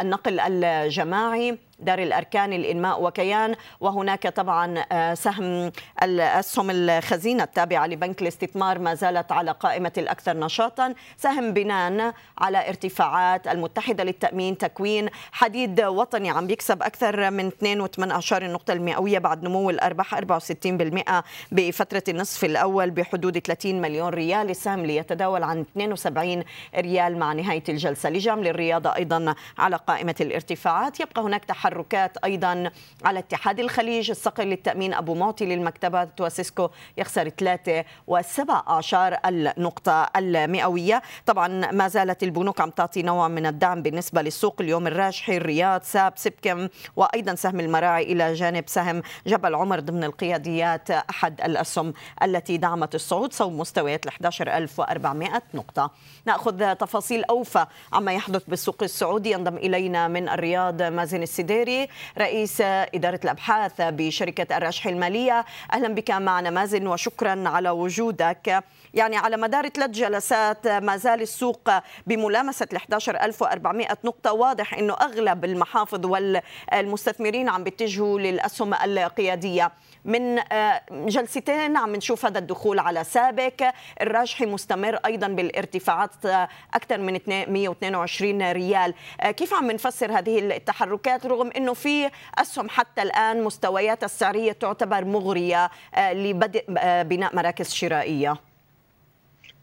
النقل 0.00 0.40
الجماعي. 0.40 1.58
دار 1.84 1.98
الأركان 1.98 2.52
الإنماء 2.52 3.02
وكيان. 3.02 3.54
وهناك 3.80 4.28
طبعا 4.28 4.84
آه، 4.92 5.14
سهم 5.14 5.72
الأسهم 6.02 6.70
الخزينة 6.70 7.44
التابعة 7.44 7.86
لبنك 7.86 8.22
الاستثمار 8.22 8.78
ما 8.78 8.94
زالت 8.94 9.32
على 9.32 9.50
قائمة 9.50 9.92
الأكثر 9.98 10.36
نشاطا. 10.36 10.94
سهم 11.16 11.52
بنان 11.52 12.12
على 12.38 12.68
ارتفاعات 12.68 13.48
المتحدة 13.48 14.04
للتأمين 14.04 14.58
تكوين 14.58 15.08
حديد 15.32 15.80
وطني 15.80 16.30
عم 16.30 16.46
بيكسب 16.46 16.82
أكثر 16.82 17.30
من 17.30 17.50
2.8 17.50 18.32
النقطة 18.32 18.72
المئوية 18.72 19.18
بعد 19.18 19.44
نمو 19.44 19.70
الأرباح 19.70 20.14
64% 20.14 21.22
بفترة 21.52 22.02
النصف 22.08 22.44
الأول 22.44 22.90
بحدود 22.90 23.38
30 23.38 23.80
مليون 23.80 24.08
ريال. 24.08 24.50
السهم 24.50 24.86
ليتداول 24.86 25.42
عن 25.42 25.60
72 25.60 26.44
ريال 26.76 27.18
مع 27.18 27.32
نهاية 27.32 27.64
الجلسة. 27.68 28.10
لجام 28.10 28.44
للرياضة 28.44 28.96
أيضا 28.96 29.34
على 29.58 29.76
قائمة 29.76 30.14
الارتفاعات. 30.20 31.00
يبقى 31.00 31.22
هناك 31.22 31.44
تحرك 31.44 31.73
تحركات 31.74 32.16
أيضا 32.24 32.70
على 33.04 33.18
اتحاد 33.18 33.60
الخليج 33.60 34.10
الصقر 34.10 34.42
للتأمين. 34.44 34.94
أبو 34.94 35.14
معطي 35.14 35.44
للمكتبات 35.46 36.20
وسيسكو 36.20 36.68
يخسر 36.96 37.28
ثلاثة 37.28 37.84
وسبع 38.06 38.62
اعشار 38.68 39.18
النقطة 39.26 40.10
المئوية. 40.16 41.02
طبعا 41.26 41.72
ما 41.72 41.88
زالت 41.88 42.22
البنوك 42.22 42.60
عم 42.60 42.70
تعطي 42.70 43.02
نوع 43.02 43.28
من 43.28 43.46
الدعم 43.46 43.82
بالنسبة 43.82 44.22
للسوق. 44.22 44.60
اليوم 44.60 44.86
الراجحي 44.86 45.36
الرياض 45.36 45.82
ساب 45.82 46.12
سبكم 46.16 46.68
وأيضا 46.96 47.34
سهم 47.34 47.60
المراعي 47.60 48.12
إلى 48.12 48.34
جانب 48.34 48.64
سهم 48.66 49.02
جبل 49.26 49.54
عمر 49.54 49.80
ضمن 49.80 50.04
القياديات 50.04 50.90
أحد 50.90 51.40
الاسهم 51.40 51.92
التي 52.22 52.56
دعمت 52.56 52.94
الصعود. 52.94 53.32
صوب 53.32 53.52
مستويات 53.52 54.06
ال 54.06 54.10
11400 54.10 55.42
نقطة. 55.54 55.90
نأخذ 56.26 56.74
تفاصيل 56.74 57.24
أوفى 57.24 57.66
عما 57.92 58.12
يحدث 58.12 58.42
بالسوق 58.48 58.82
السعودي. 58.82 59.30
ينضم 59.30 59.56
إلينا 59.56 60.08
من 60.08 60.28
الرياض 60.28 60.82
مازن 60.82 61.22
السدي 61.22 61.53
الديري 61.54 61.88
رئيس 62.18 62.60
إدارة 62.60 63.20
الأبحاث 63.24 63.72
بشركة 63.80 64.56
الرشح 64.56 64.86
المالية. 64.86 65.44
أهلا 65.72 65.88
بك 65.88 66.10
معنا 66.10 66.50
مازن 66.50 66.86
وشكرا 66.86 67.48
على 67.48 67.70
وجودك. 67.70 68.64
يعني 68.94 69.16
على 69.16 69.36
مدار 69.36 69.68
ثلاث 69.68 69.90
جلسات 69.90 70.66
ما 70.68 70.96
زال 70.96 71.22
السوق 71.22 71.70
بملامسة 72.06 72.66
ال 72.72 72.76
11400 72.76 73.88
نقطة. 74.04 74.32
واضح 74.32 74.74
أنه 74.74 74.94
أغلب 74.94 75.44
المحافظ 75.44 76.06
والمستثمرين 76.06 77.48
عم 77.48 77.64
بيتجهوا 77.64 78.18
للأسهم 78.20 78.74
القيادية. 78.74 79.72
من 80.04 80.38
آه، 80.52 80.82
جلستين 80.90 81.76
عم 81.76 81.96
نشوف 81.96 82.26
هذا 82.26 82.38
الدخول 82.38 82.78
على 82.78 83.04
سابك. 83.04 83.70
الراجحي 84.00 84.46
مستمر 84.46 84.96
أيضا 84.96 85.28
بالارتفاعات 85.28 86.26
آه، 86.26 86.48
أكثر 86.74 86.98
من 86.98 87.20
122 87.28 88.52
ريال. 88.52 88.94
آه، 89.20 89.30
كيف 89.30 89.54
عم 89.54 89.70
نفسر 89.70 90.18
هذه 90.18 90.38
التحركات؟ 90.38 91.26
رغم 91.26 91.43
إنه 91.50 91.74
في 91.74 92.10
أسهم 92.38 92.68
حتى 92.68 93.02
الآن 93.02 93.42
مستويات 93.42 94.04
السعرية 94.04 94.52
تعتبر 94.52 95.04
مغرية 95.04 95.70
لبدء 95.98 96.64
بناء 97.02 97.36
مراكز 97.36 97.70
شرائية. 97.70 98.36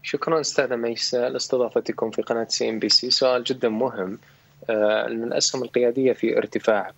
شكرا 0.03 0.41
أستاذة 0.41 0.75
ميسة 0.75 1.27
لاستضافتكم 1.27 2.11
في 2.11 2.21
قناة 2.21 2.47
CNBC. 2.49 3.12
سؤال 3.11 3.43
جدا 3.43 3.69
مهم 3.69 4.19
ان 4.69 5.23
الأسهم 5.23 5.63
القيادية 5.63 6.13
في 6.13 6.37
ارتفاع. 6.37 6.91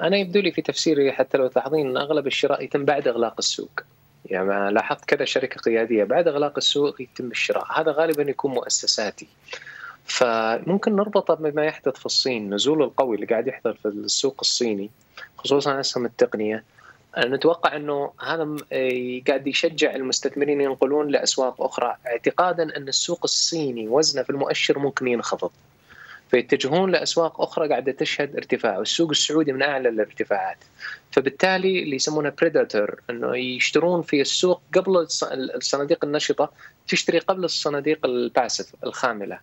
أنا 0.00 0.16
يبدو 0.16 0.40
لي 0.40 0.52
في 0.52 0.62
تفسيري 0.62 1.12
حتى 1.12 1.38
لو 1.38 1.46
تلاحظين 1.46 1.88
إن 1.90 1.96
أغلب 1.96 2.26
الشراء 2.26 2.64
يتم 2.64 2.84
بعد 2.84 3.08
إغلاق 3.08 3.34
السوق. 3.38 3.80
يعني 4.26 4.72
لاحظت 4.72 5.04
كذا 5.04 5.24
شركة 5.24 5.60
قيادية 5.60 6.04
بعد 6.04 6.28
إغلاق 6.28 6.52
السوق 6.56 7.00
يتم 7.00 7.30
الشراء. 7.30 7.80
هذا 7.80 7.92
غالبا 7.92 8.22
يكون 8.22 8.50
مؤسساتي. 8.54 9.28
فممكن 10.04 10.96
نربطه 10.96 11.34
بما 11.34 11.64
يحدث 11.64 11.98
في 11.98 12.06
الصين. 12.06 12.54
نزول 12.54 12.82
القوي 12.82 13.16
اللي 13.16 13.26
قاعد 13.26 13.46
يحصل 13.46 13.74
في 13.74 13.88
السوق 13.88 14.36
الصيني 14.40 14.90
خصوصا 15.36 15.80
أسهم 15.80 16.04
التقنية. 16.06 16.64
نتوقع 17.18 17.76
إنه 17.76 18.12
هذا 18.20 18.56
قاعد 19.28 19.46
يشجع 19.46 19.94
المستثمرين 19.94 20.60
ينقلون 20.60 21.08
لأسواق 21.08 21.62
أخرى. 21.62 21.96
اعتقادا 22.06 22.76
أن 22.76 22.88
السوق 22.88 23.20
الصيني 23.24 23.88
وزنه 23.88 24.22
في 24.22 24.30
المؤشر 24.30 24.78
ممكن 24.78 25.08
ينخفض. 25.08 25.50
فيتجهون 26.30 26.90
لأسواق 26.90 27.40
أخرى 27.40 27.68
قاعدة 27.68 27.92
تشهد 27.92 28.36
ارتفاع 28.36 28.78
والسوق 28.78 29.10
السعودي 29.10 29.52
من 29.52 29.62
أعلى 29.62 29.88
الارتفاعات. 29.88 30.58
فبالتالي 31.10 31.82
اللي 31.82 31.96
يسمونه 31.96 32.32
بريداتور 32.40 33.00
إنه 33.10 33.36
يشترون 33.36 34.02
في 34.02 34.20
السوق 34.20 34.62
قبل 34.74 35.06
الصناديق 35.56 36.04
النشطة 36.04 36.52
تشتري 36.88 37.18
قبل 37.18 37.44
الصناديق 37.44 38.06
الباسف 38.06 38.72
الخاملة. 38.84 39.38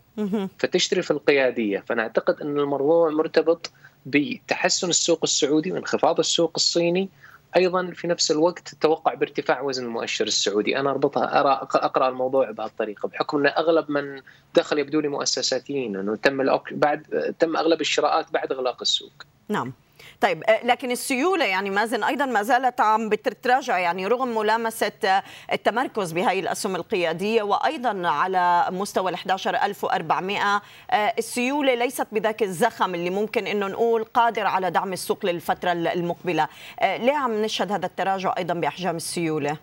فتشتري 0.60 1.02
في 1.02 1.12
القيادية. 1.12 1.84
فنعتقد 1.88 2.42
إن 2.42 2.60
الموضوع 2.60 3.10
مرتبط 3.10 3.72
بتحسن 4.06 4.90
السوق 4.90 5.20
السعودي 5.24 5.72
وانخفاض 5.72 6.20
السوق 6.20 6.52
الصيني 6.56 7.10
أيضا 7.56 7.92
في 7.92 8.08
نفس 8.08 8.32
الوقت 8.32 8.74
التوقع 8.74 9.14
بارتفاع 9.14 9.62
وزن 9.62 9.86
المؤشر 9.86 10.28
السعودي. 10.28 10.80
أنا 10.80 10.90
اربطها 10.90 11.40
ارى 11.40 11.68
اقرا 11.76 12.10
الموضوع 12.10 12.52
بهالطريقه 12.52 13.08
بحكم 13.08 13.38
أن 13.38 13.48
أغلب 13.48 13.92
من 13.92 14.22
دخل 14.56 14.80
يبدو 14.80 15.00
لي 15.00 15.08
مؤسساتيين 15.08 15.96
أنه 15.96 16.16
تم 16.16 16.60
بعد 16.72 17.34
تم 17.40 17.58
أغلب 17.58 17.82
الشراءات 17.82 18.32
بعد 18.32 18.52
إغلاق 18.52 18.82
السوق. 18.82 19.14
نعم. 19.50 19.74
طيب 20.22 20.44
آه، 20.44 20.66
لكن 20.66 20.92
السيولة 20.92 21.46
يعني 21.46 21.70
مازن 21.70 22.04
أيضا 22.04 22.26
ما 22.26 22.44
زالت 22.44 22.82
عم 22.82 23.10
بتتراجع 23.10 23.78
يعني 23.78 24.08
رغم 24.08 24.38
ملامسة 24.38 24.92
آه، 25.06 25.24
التمركز 25.54 26.12
بهي 26.12 26.40
الأسهم 26.40 26.76
القيادية 26.76 27.44
وأيضا 27.44 28.08
على 28.08 28.68
مستوى 28.72 29.12
ال 29.12 29.16
11400 29.16 30.62
السيولة 30.94 31.74
ليست 31.74 32.08
بذاك 32.12 32.44
الزخم 32.44 32.96
اللي 32.96 33.10
ممكن 33.10 33.48
إنه 33.48 33.68
نقول 33.68 34.04
قادر 34.04 34.48
على 34.48 34.72
دعم 34.72 34.94
السوق 34.94 35.26
للفترة 35.26 35.72
المقبلة. 35.72 36.48
ليه 36.82 37.14
عم 37.14 37.42
نشهد 37.42 37.72
هذا 37.72 37.86
التراجع 37.86 38.34
أيضا 38.38 38.54
بأحجام 38.54 38.96
السيولة؟ 38.96 39.58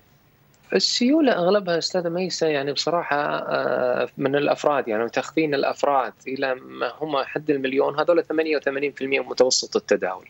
السيولة 0.72 1.32
أغلبها 1.32 1.78
أستاذة 1.78 2.08
ميسة 2.08 2.46
يعني 2.46 2.72
بصراحة 2.72 3.16
آه، 3.16 4.08
من 4.18 4.36
الأفراد 4.36 4.88
يعني 4.88 5.08
تخزين 5.08 5.54
الأفراد 5.54 6.12
إلى 6.26 6.54
ما 6.54 6.92
هم 6.98 7.16
حد 7.16 7.50
المليون 7.50 8.00
هذول 8.00 8.24
88% 8.24 9.02
متوسط 9.02 9.76
التداول. 9.76 10.28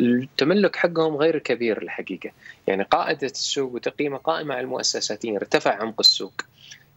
التملك 0.00 0.76
حقهم 0.76 1.16
غير 1.16 1.38
كبير 1.38 1.82
الحقيقة. 1.82 2.30
يعني 2.66 2.82
قاعدة 2.82 3.26
السوق 3.26 3.74
وتقييمه 3.74 4.16
قائمة 4.16 4.54
على 4.54 4.64
المؤسساتين 4.64 5.36
ارتفع 5.36 5.82
عمق 5.82 6.00
السوق. 6.00 6.42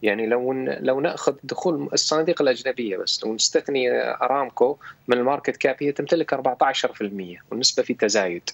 يعني 0.02 0.26
لو 0.26 0.52
لو 0.80 1.00
نأخذ 1.00 1.34
دخول 1.44 1.88
الصناديق 1.92 2.42
الأجنبية 2.42 2.96
بس 2.96 3.24
لو 3.24 3.34
نستثني 3.34 3.90
أرامكو 4.00 4.76
من 5.08 5.18
الماركت 5.18 5.56
كاب 5.56 5.76
هي 5.80 5.92
تمتلك 5.92 6.34
14% 6.34 7.42
والنسبة 7.50 7.82
في 7.82 7.94
تزايد. 7.94 8.50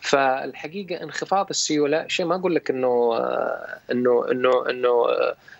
فالحقيقة 0.00 1.02
انخفاض 1.02 1.46
السيولة 1.50 2.08
شيء 2.08 2.26
ما 2.26 2.34
أقول 2.34 2.54
لك 2.54 2.70
إنه 2.70 3.16
إنه 3.90 4.30
إنه 4.30 4.70
إنه 4.70 5.06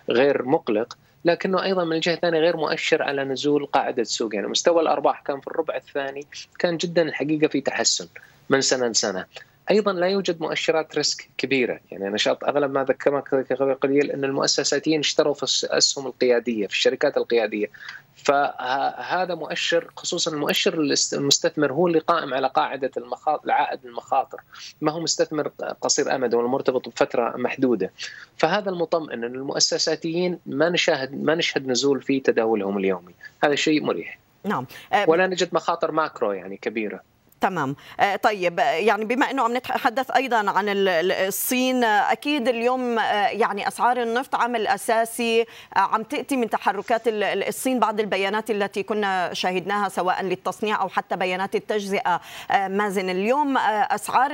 غير 0.09 0.43
مقلق 0.43 0.99
لكنه 1.25 1.63
أيضا 1.63 1.85
من 1.85 1.97
الجهه 1.97 2.15
الثانية 2.15 2.39
غير 2.41 2.57
مؤشر 2.57 3.03
على 3.03 3.25
نزول 3.25 3.67
قاعدة 3.67 4.03
السوق 4.03 4.35
يعني 4.35 4.47
مستوى 4.47 4.83
الأرباح 4.83 5.21
كان 5.21 5.41
في 5.41 5.47
الربع 5.47 5.77
الثاني 5.77 6.27
كان 6.59 6.77
جدا 6.77 7.03
الحقيقة 7.03 7.49
في 7.49 7.61
تحسن 7.61 8.09
من 8.51 8.61
سنة 8.61 8.87
لسنة. 8.87 9.27
أيضا 9.71 9.93
لا 9.93 10.07
يوجد 10.07 10.41
مؤشرات 10.41 10.97
ريسك 10.97 11.31
كبيرة. 11.39 11.81
يعني 11.91 12.09
نشاط 12.09 12.45
أغلب 12.45 12.73
ما 12.73 12.85
ذكرك 12.85 13.53
قبل 13.53 13.75
قليل 13.75 14.11
أن 14.11 14.25
المؤسساتين 14.25 14.99
اشتروا 15.01 15.35
في 15.35 15.65
الاسهم 15.65 16.07
القيادية 16.07 16.67
في 16.67 16.73
الشركات 16.73 17.17
القيادية. 17.17 17.67
فهذا 18.15 19.35
مؤشر 19.35 19.91
خصوصا 19.97 20.31
المؤشر 20.31 20.75
المستثمر 21.13 21.73
هو 21.73 21.87
اللي 21.87 21.99
قائم 21.99 22.35
على 22.35 22.49
قاعدة 22.49 22.91
المخاطر 22.97 23.45
العائد 23.45 23.85
المخاطر. 23.85 24.41
ما 24.81 24.93
هو 24.93 25.01
مستثمر 25.01 25.49
قصير 25.81 26.15
أمد 26.15 26.35
ولا 26.35 26.49
مرتبط 26.49 26.89
بفترة 26.89 27.37
محدودة. 27.37 27.93
فهذا 28.37 28.71
المطمئن 28.71 29.25
أن 29.25 29.35
المؤسساتيين 29.35 30.39
ما 30.47 30.69
نشاهد 30.69 31.25
ما 31.25 31.35
نشهد 31.35 31.67
نزول 31.67 32.03
في 32.03 32.21
تداولهم 32.21 32.79
اليومي. 32.79 33.15
هذا 33.45 33.55
شيء 33.55 33.85
مريح. 33.85 34.19
نعم. 34.45 34.67
ولا 35.07 35.27
نجد 35.27 35.49
مخاطر 35.53 35.93
ماكرو 35.93 36.33
يعني 36.33 36.57
كبيرة. 36.57 37.10
تمام. 37.41 37.77
آه، 38.01 38.17
طيب 38.17 38.59
يعني 38.59 39.05
بما 39.05 39.31
إنه 39.31 39.43
عم 39.43 39.57
نتحدث 39.57 40.11
أيضا 40.11 40.51
عن 40.51 40.65
الصين 40.69 41.85
أكيد 41.85 42.49
اليوم 42.49 42.99
آه، 42.99 43.27
يعني 43.29 43.69
أسعار 43.69 44.03
النفط 44.03 44.35
عامل 44.35 44.67
أساسي 44.67 45.41
آه، 45.77 45.79
عم 45.79 46.03
تأتي 46.03 46.37
من 46.37 46.51
تحركات 46.51 47.03
الصين 47.07 47.79
بعض 47.81 48.01
البيانات 48.01 48.51
التي 48.51 48.83
كنا 48.83 49.35
شاهدناها 49.35 49.89
سواء 49.89 50.23
للتصنيع 50.23 50.81
أو 50.83 50.89
حتى 50.89 51.17
بيانات 51.17 51.55
التجزئة. 51.55 52.21
مازن 52.51 53.11
اليوم 53.11 53.57
أسعار 53.57 54.31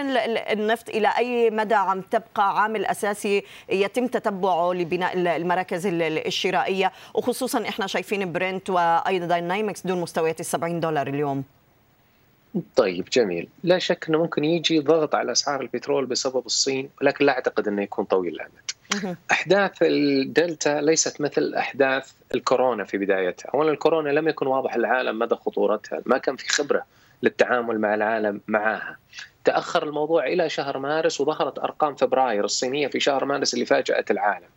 النفط 0.53 0.88
إلى 0.88 1.09
أي 1.19 1.51
مدى 1.51 1.75
عم 1.75 2.01
تبقى 2.01 2.62
عامل 2.62 2.87
أساسي 2.87 3.45
يتم 3.69 4.07
تتبعه 4.07 4.73
لبناء 4.73 5.12
المراكز 5.16 5.87
الشرائية؟ 5.87 6.92
وخصوصا 7.14 7.69
إحنا 7.69 7.87
شايفين 7.87 8.33
برنت 8.33 8.71
وأيضا 8.71 9.27
نايمكس 9.27 9.87
دون 9.87 10.01
مستويات 10.01 10.40
ال 10.40 10.47
70 10.47 10.81
دولار 10.81 11.07
اليوم. 11.07 11.56
طيب 12.77 13.05
جميل. 13.12 13.49
لا 13.62 13.79
شك 13.79 14.09
إنه 14.09 14.19
ممكن 14.19 14.45
يجي 14.45 14.81
ضغط 14.81 15.14
على 15.14 15.33
أسعار 15.33 15.61
البترول 15.61 16.07
بسبب 16.07 16.47
الصين 16.47 16.90
ولكن 17.01 17.25
لا 17.25 17.33
أعتقد 17.33 17.69
إنه 17.69 17.83
يكون 17.83 18.05
طويل 18.05 18.35
الأمد. 18.35 18.71
أحداث 19.33 19.73
الدلتا 19.83 20.81
ليست 20.81 21.21
مثل 21.21 21.55
أحداث 21.55 22.12
الكورونا 22.35 22.85
في 22.85 22.99
بدايتها. 22.99 23.51
اولا 23.55 23.71
الكورونا 23.71 24.11
لم 24.11 24.29
يكن 24.29 24.47
واضح 24.47 24.75
العالم 24.75 25.19
مدى 25.19 25.35
خطورتها 25.35 26.03
ما 26.07 26.19
كان 26.19 26.37
في 26.37 26.49
خبرة 26.49 26.87
للتعامل 27.23 27.79
مع 27.79 27.95
العالم 27.95 28.40
معها. 28.47 28.99
تأخر 29.45 29.83
الموضوع 29.83 30.27
إلى 30.27 30.49
شهر 30.49 30.79
مارس 30.79 31.21
وظهرت 31.21 31.59
أرقام 31.59 31.95
فبراير 31.95 32.45
الصينية 32.45 32.88
في 32.88 33.01
شهر 33.01 33.25
مارس 33.25 33.55
اللي 33.55 33.66
فاجأت 33.66 34.11
العالم. 34.11 34.49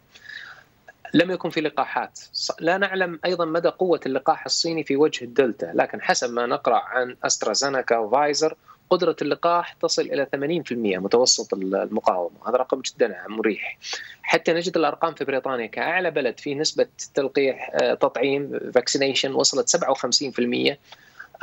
لم 1.14 1.32
يكن 1.32 1.50
في 1.50 1.62
لقاحات. 1.62 2.20
لا 2.60 2.78
نعلم 2.78 3.20
أيضا 3.26 3.46
مدى 3.46 3.70
قوة 3.70 4.00
اللقاح 4.06 4.46
الصيني 4.46 4.84
في 4.84 4.96
وجه 4.96 5.26
الدلتا 5.26 5.72
لكن 5.76 6.02
حسب 6.02 6.34
ما 6.34 6.46
نقرأ 6.46 6.78
عن 6.78 7.16
أسترازينيكا 7.24 7.98
وفايزر 7.98 8.56
قدرة 8.90 9.16
اللقاح 9.22 9.74
تصل 9.74 10.02
إلى 10.02 10.28
80% 10.66 10.72
متوسط 11.00 11.54
المقاومة. 11.54 12.50
هذا 12.50 12.58
رقم 12.58 12.82
جدا 12.82 13.16
مريح. 13.28 13.78
حتى 14.22 14.54
نجد 14.54 14.78
الأرقام 14.78 15.14
في 15.14 15.26
بريطانيا 15.26 15.66
كأعلى 15.66 16.12
بلد 16.12 16.40
في 16.40 16.56
نسبة 16.56 16.88
تلقيح 17.14 17.72
آه، 17.74 17.94
تطعيم 17.94 18.60
vaccination 18.74 19.34
وصلت 19.34 19.70
57% 19.70 20.78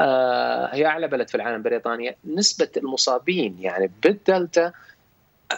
آه، 0.01 0.75
هي 0.75 0.87
أعلى 0.87 1.09
بلد 1.09 1.29
في 1.29 1.35
العالم 1.35 1.63
بريطانيا. 1.63 2.17
نسبة 2.25 2.69
المصابين 2.77 3.57
يعني 3.61 3.91
بالدلتا 4.03 4.73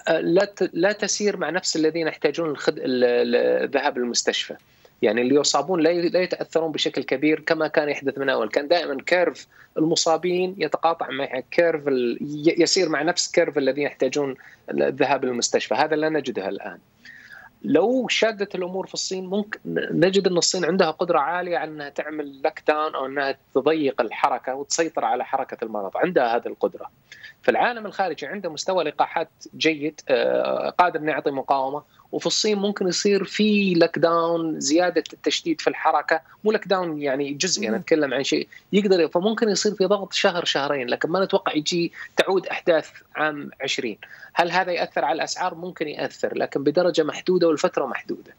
لا 0.09 0.53
لا 0.73 0.93
تسير 0.93 1.37
مع 1.37 1.51
نفس 1.51 1.77
الذين 1.77 2.09
يحتاجون 2.09 2.57
الذهاب 2.69 3.99
للمستشفى. 3.99 4.57
يعني 5.03 5.23
اللي 5.23 5.35
يصابون 5.35 5.81
لا 5.81 6.21
يتأثرون 6.23 6.73
بشكل 6.73 7.03
كبير 7.03 7.41
كما 7.41 7.69
كان 7.69 7.89
يحدث 7.89 8.19
من 8.19 8.29
أول. 8.29 8.49
كان 8.49 8.69
دائما 8.69 9.03
curve 9.07 9.47
المصابين 9.79 10.55
يتقاطع 10.59 11.11
مع 11.11 11.41
curve 11.51 11.83
يسير 12.59 12.89
مع 12.89 13.03
نفس 13.03 13.31
curve 13.31 13.59
الذين 13.59 13.85
يحتاجون 13.85 14.35
الذهاب 14.71 15.25
للمستشفى. 15.25 15.75
هذا 15.75 15.97
لا 15.97 16.09
نجده 16.09 16.49
الآن. 16.49 16.79
لو 17.65 18.09
اشتدت 18.09 18.55
الأمور 18.55 18.87
في 18.87 18.95
الصين 18.95 19.27
ممكن 19.27 19.59
نجد 19.91 20.27
أن 20.27 20.37
الصين 20.37 20.65
عندها 20.65 20.91
قدرة 20.91 21.19
عالية 21.19 21.59
على 21.59 21.71
إنها 21.71 21.89
تعمل 21.89 22.43
lockdown 22.45 22.95
أو 22.95 23.07
إنها 23.07 23.39
تضيق 23.55 24.01
الحركة 24.01 24.55
وتسيطر 24.55 25.05
على 25.05 25.25
حركة 25.25 25.65
المرض، 25.65 25.97
عندها 25.97 26.37
هذه 26.37 26.47
القدرة. 26.47 26.91
في 27.43 27.51
العالم 27.51 27.87
الخارجي 27.87 28.27
عنده 28.27 28.51
مستوى 28.51 28.85
لقاحات 28.85 29.31
جيد 29.57 30.01
آه، 30.09 30.71
قادر 30.71 31.01
إنه 31.01 31.13
يعطي 31.13 31.31
مقاومة. 31.31 31.83
وفي 32.13 32.27
الصين 32.27 32.59
ممكن 32.59 32.89
يصير 32.89 33.25
في 33.25 33.75
lockdown 33.75 34.61
زيادة 34.61 35.05
التشديد 35.13 35.61
في 35.61 35.71
الحركة. 35.71 36.21
مو 36.45 36.53
lockdown 36.53 37.03
يعني 37.03 37.33
جزئي 37.33 37.69
أنا 37.69 37.77
اتكلم 37.77 38.15
عن 38.15 38.25
شيء 38.25 38.49
يقدر 38.73 39.09
فممكن 39.09 39.49
يصير 39.49 39.75
في 39.75 39.85
ضغط 39.85 40.13
شهر 40.13 40.45
شهرين 40.45 40.89
لكن 40.89 41.09
ما 41.09 41.25
نتوقع 41.25 41.53
يجي 41.55 41.93
تعود 42.17 42.47
أحداث 42.47 42.91
عام 43.17 43.51
20 43.63 43.97
هل 44.35 44.51
هذا 44.51 44.73
يأثر 44.73 45.05
على 45.05 45.17
الأسعار؟ 45.17 45.55
ممكن 45.55 45.89
يأثر 45.89 46.35
لكن 46.35 46.63
بدرجة 46.63 47.03
محدودة 47.03 47.49
والفترة 47.49 47.87
محدودة. 47.87 48.35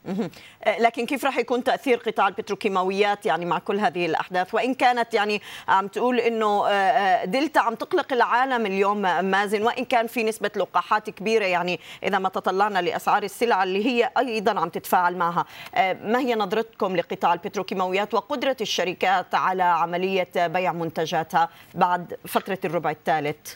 أه، 0.64 0.80
لكن 0.80 1.06
كيف 1.06 1.26
راح 1.26 1.38
يكون 1.38 1.64
تأثير 1.64 1.98
قطاع 1.98 2.28
البتروكيماويات 2.28 3.26
يعني 3.26 3.46
مع 3.46 3.60
كل 3.60 3.80
هذه 3.80 4.06
الأحداث؟ 4.06 4.54
وإن 4.54 4.74
كانت 4.74 5.14
يعني 5.14 5.42
عم 5.68 5.88
تقول 5.88 6.20
إنه 6.20 6.68
أه، 6.68 7.26
دلتا 7.26 7.60
عم 7.60 7.76
تقلق 7.76 8.14
العالم 8.14 8.66
اليوم 8.66 8.89
مازن 8.94 9.62
وإن 9.62 9.86
كان 9.86 10.08
في 10.08 10.24
نسبة 10.24 10.52
لقاحات 10.56 11.10
كبيرة 11.10 11.46
يعني 11.46 11.80
إذا 12.04 12.20
ما 12.20 12.30
تطلعنا 12.30 12.82
لأسعار 12.82 13.24
السلع 13.24 13.64
اللي 13.64 13.86
هي 13.86 14.12
أيضا 14.18 14.60
عم 14.60 14.70
تتفاعل 14.70 15.16
معها. 15.16 15.46
ما 16.04 16.20
هي 16.20 16.36
نظرتكم 16.36 16.96
لقطاع 16.96 17.34
البتروكيماويات 17.34 18.14
وقدرة 18.14 18.58
الشركات 18.62 19.36
على 19.36 19.64
عملية 19.64 20.48
بيع 20.48 20.74
منتجاتها 20.74 21.50
بعد 21.76 22.18
فترة 22.28 22.60
الربع 22.66 22.92
الثالث؟ 22.92 23.56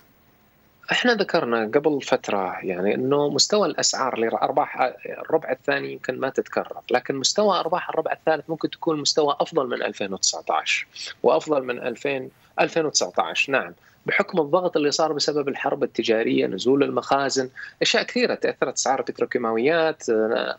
إحنا 0.91 1.13
ذكرنا 1.13 1.71
قبل 1.75 2.01
فترة 2.01 2.57
يعني 2.61 2.95
إنه 2.95 3.29
مستوى 3.29 3.67
الأسعار 3.67 4.19
لارباح 4.19 4.91
الربع 5.05 5.51
الثاني 5.51 5.93
يمكن 5.93 6.19
ما 6.19 6.29
تتكرر، 6.29 6.81
لكن 6.91 7.15
مستوى 7.15 7.59
أرباح 7.59 7.89
الربع 7.89 8.11
الثالث 8.11 8.49
ممكن 8.49 8.69
تكون 8.69 9.01
مستوى 9.01 9.35
أفضل 9.39 9.67
من 9.67 9.83
2019 9.83 10.87
وأفضل 11.23 11.63
من 11.63 11.79
2000 11.79 12.29
2019 12.59 13.51
نعم. 13.51 13.73
بحكم 14.05 14.41
الضغط 14.41 14.77
اللي 14.77 14.91
صار 14.91 15.13
بسبب 15.13 15.47
الحرب 15.47 15.83
التجارية، 15.83 16.47
نزول 16.47 16.83
المخازن، 16.83 17.49
أشياء 17.81 18.03
كثيرة 18.03 18.35
تأثرت 18.35 18.73
أسعار 18.73 18.99
البتروكيماويات، 18.99 20.03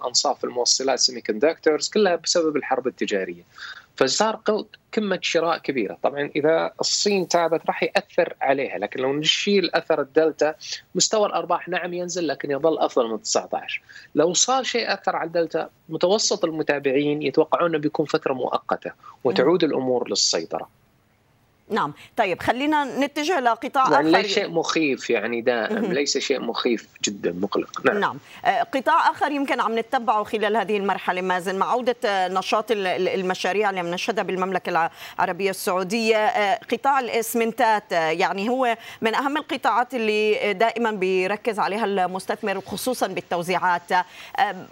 أنصاف 0.07 0.44
الموصلات 0.44 0.98
semiconductors 0.98 1.88
كلها 1.88 2.16
بسبب 2.16 2.57
الحرب 2.57 2.87
التجارية. 2.87 3.42
فصار 3.96 4.40
كمة 4.92 5.18
شراء 5.22 5.59
كبيرة. 5.59 5.98
طبعا 6.02 6.30
إذا 6.37 6.72
الصين 6.80 7.28
تعبت 7.28 7.66
راح 7.66 7.83
يأثر 7.83 8.35
عليها 8.40 8.78
لكن 8.78 9.00
لو 9.00 9.12
نشيل 9.12 9.70
أثر 9.74 10.00
الدلتا 10.00 10.54
مستوى 10.94 11.26
الأرباح 11.26 11.68
نعم 11.68 11.94
ينزل 11.94 12.28
لكن 12.28 12.50
يظل 12.50 12.78
أفضل 12.78 13.11
من 13.11 13.22
19 13.22 13.83
لو 14.14 14.33
صار 14.33 14.62
شيء 14.62 14.92
أثر 14.92 15.16
على 15.16 15.26
الدلتا 15.26 15.70
متوسط 15.88 16.44
المتابعين 16.44 17.22
يتوقعون 17.22 17.70
أنه 17.70 17.78
بيكون 17.78 18.07
فترة 18.07 18.33
مؤقتة 18.33 18.92
وتعود 19.24 19.64
الأمور 19.64 20.09
للسيطرة. 20.09 20.68
نعم. 21.70 21.92
طيب 22.16 22.42
خلينا 22.42 22.85
نتجه 22.85 23.40
لقطاع 23.40 23.90
يعني 23.90 24.11
آخر 24.11 24.18
ليس 24.18 24.35
شيء 24.35 24.50
مخيف 24.50 25.11
يعني 25.11 25.40
دائم. 25.40 25.92
ليس 25.92 26.18
شيء 26.18 26.40
مخيف 26.40 26.87
جدا 27.05 27.33
مقلق. 27.33 27.87
نعم, 27.87 28.00
نعم. 28.00 28.18
آه، 28.44 28.62
قطاع 28.62 29.11
آخر 29.11 29.33
يمكن 29.33 29.61
عم 29.61 29.79
نتبعه 29.79 30.24
خلال 30.24 30.57
هذه 30.57 30.77
المرحلة 30.77 31.20
مازن. 31.20 31.59
مع 31.59 31.70
عودة 31.70 31.96
آه، 32.05 32.29
نشاط 32.29 32.66
المشاريع 32.70 33.70
اللي 33.70 33.81
عم 33.81 33.87
نشهدها 33.87 34.24
بالمملكة 34.24 34.90
العربية 35.18 35.50
السعودية. 35.50 36.16
آه، 36.16 36.61
قطاع 36.72 37.00
الإسمنتات 37.00 37.92
يعني 37.92 38.48
هو 38.48 38.77
من 39.00 39.14
أهم 39.14 39.37
القطاعات 39.37 39.94
اللي 39.94 40.53
دائما 40.53 40.90
بيركز 40.90 41.59
عليها 41.59 41.85
المستثمر 41.85 42.61
خصوصا 42.61 43.07
بالتوزيعات. 43.07 43.92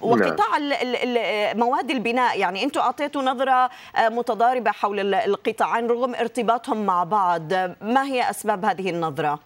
وقطاع 0.03 0.59
نعم. 0.59 1.59
مواد 1.59 1.91
البناء. 1.91 2.39
يعني 2.39 2.65
أنتم 2.65 2.81
أعطيتوا 2.81 3.23
نظرة 3.23 3.71
متضاربة 3.99 4.71
حول 4.71 5.15
القطاعين 5.15 5.87
رغم 5.87 6.15
ارتباطهم 6.15 6.82
مع 6.87 7.05
بعض. 7.05 7.53
ما 7.81 8.05
هي 8.05 8.31
أسباب 8.31 8.65
هذه 8.65 8.91
النظرة؟ 8.91 9.41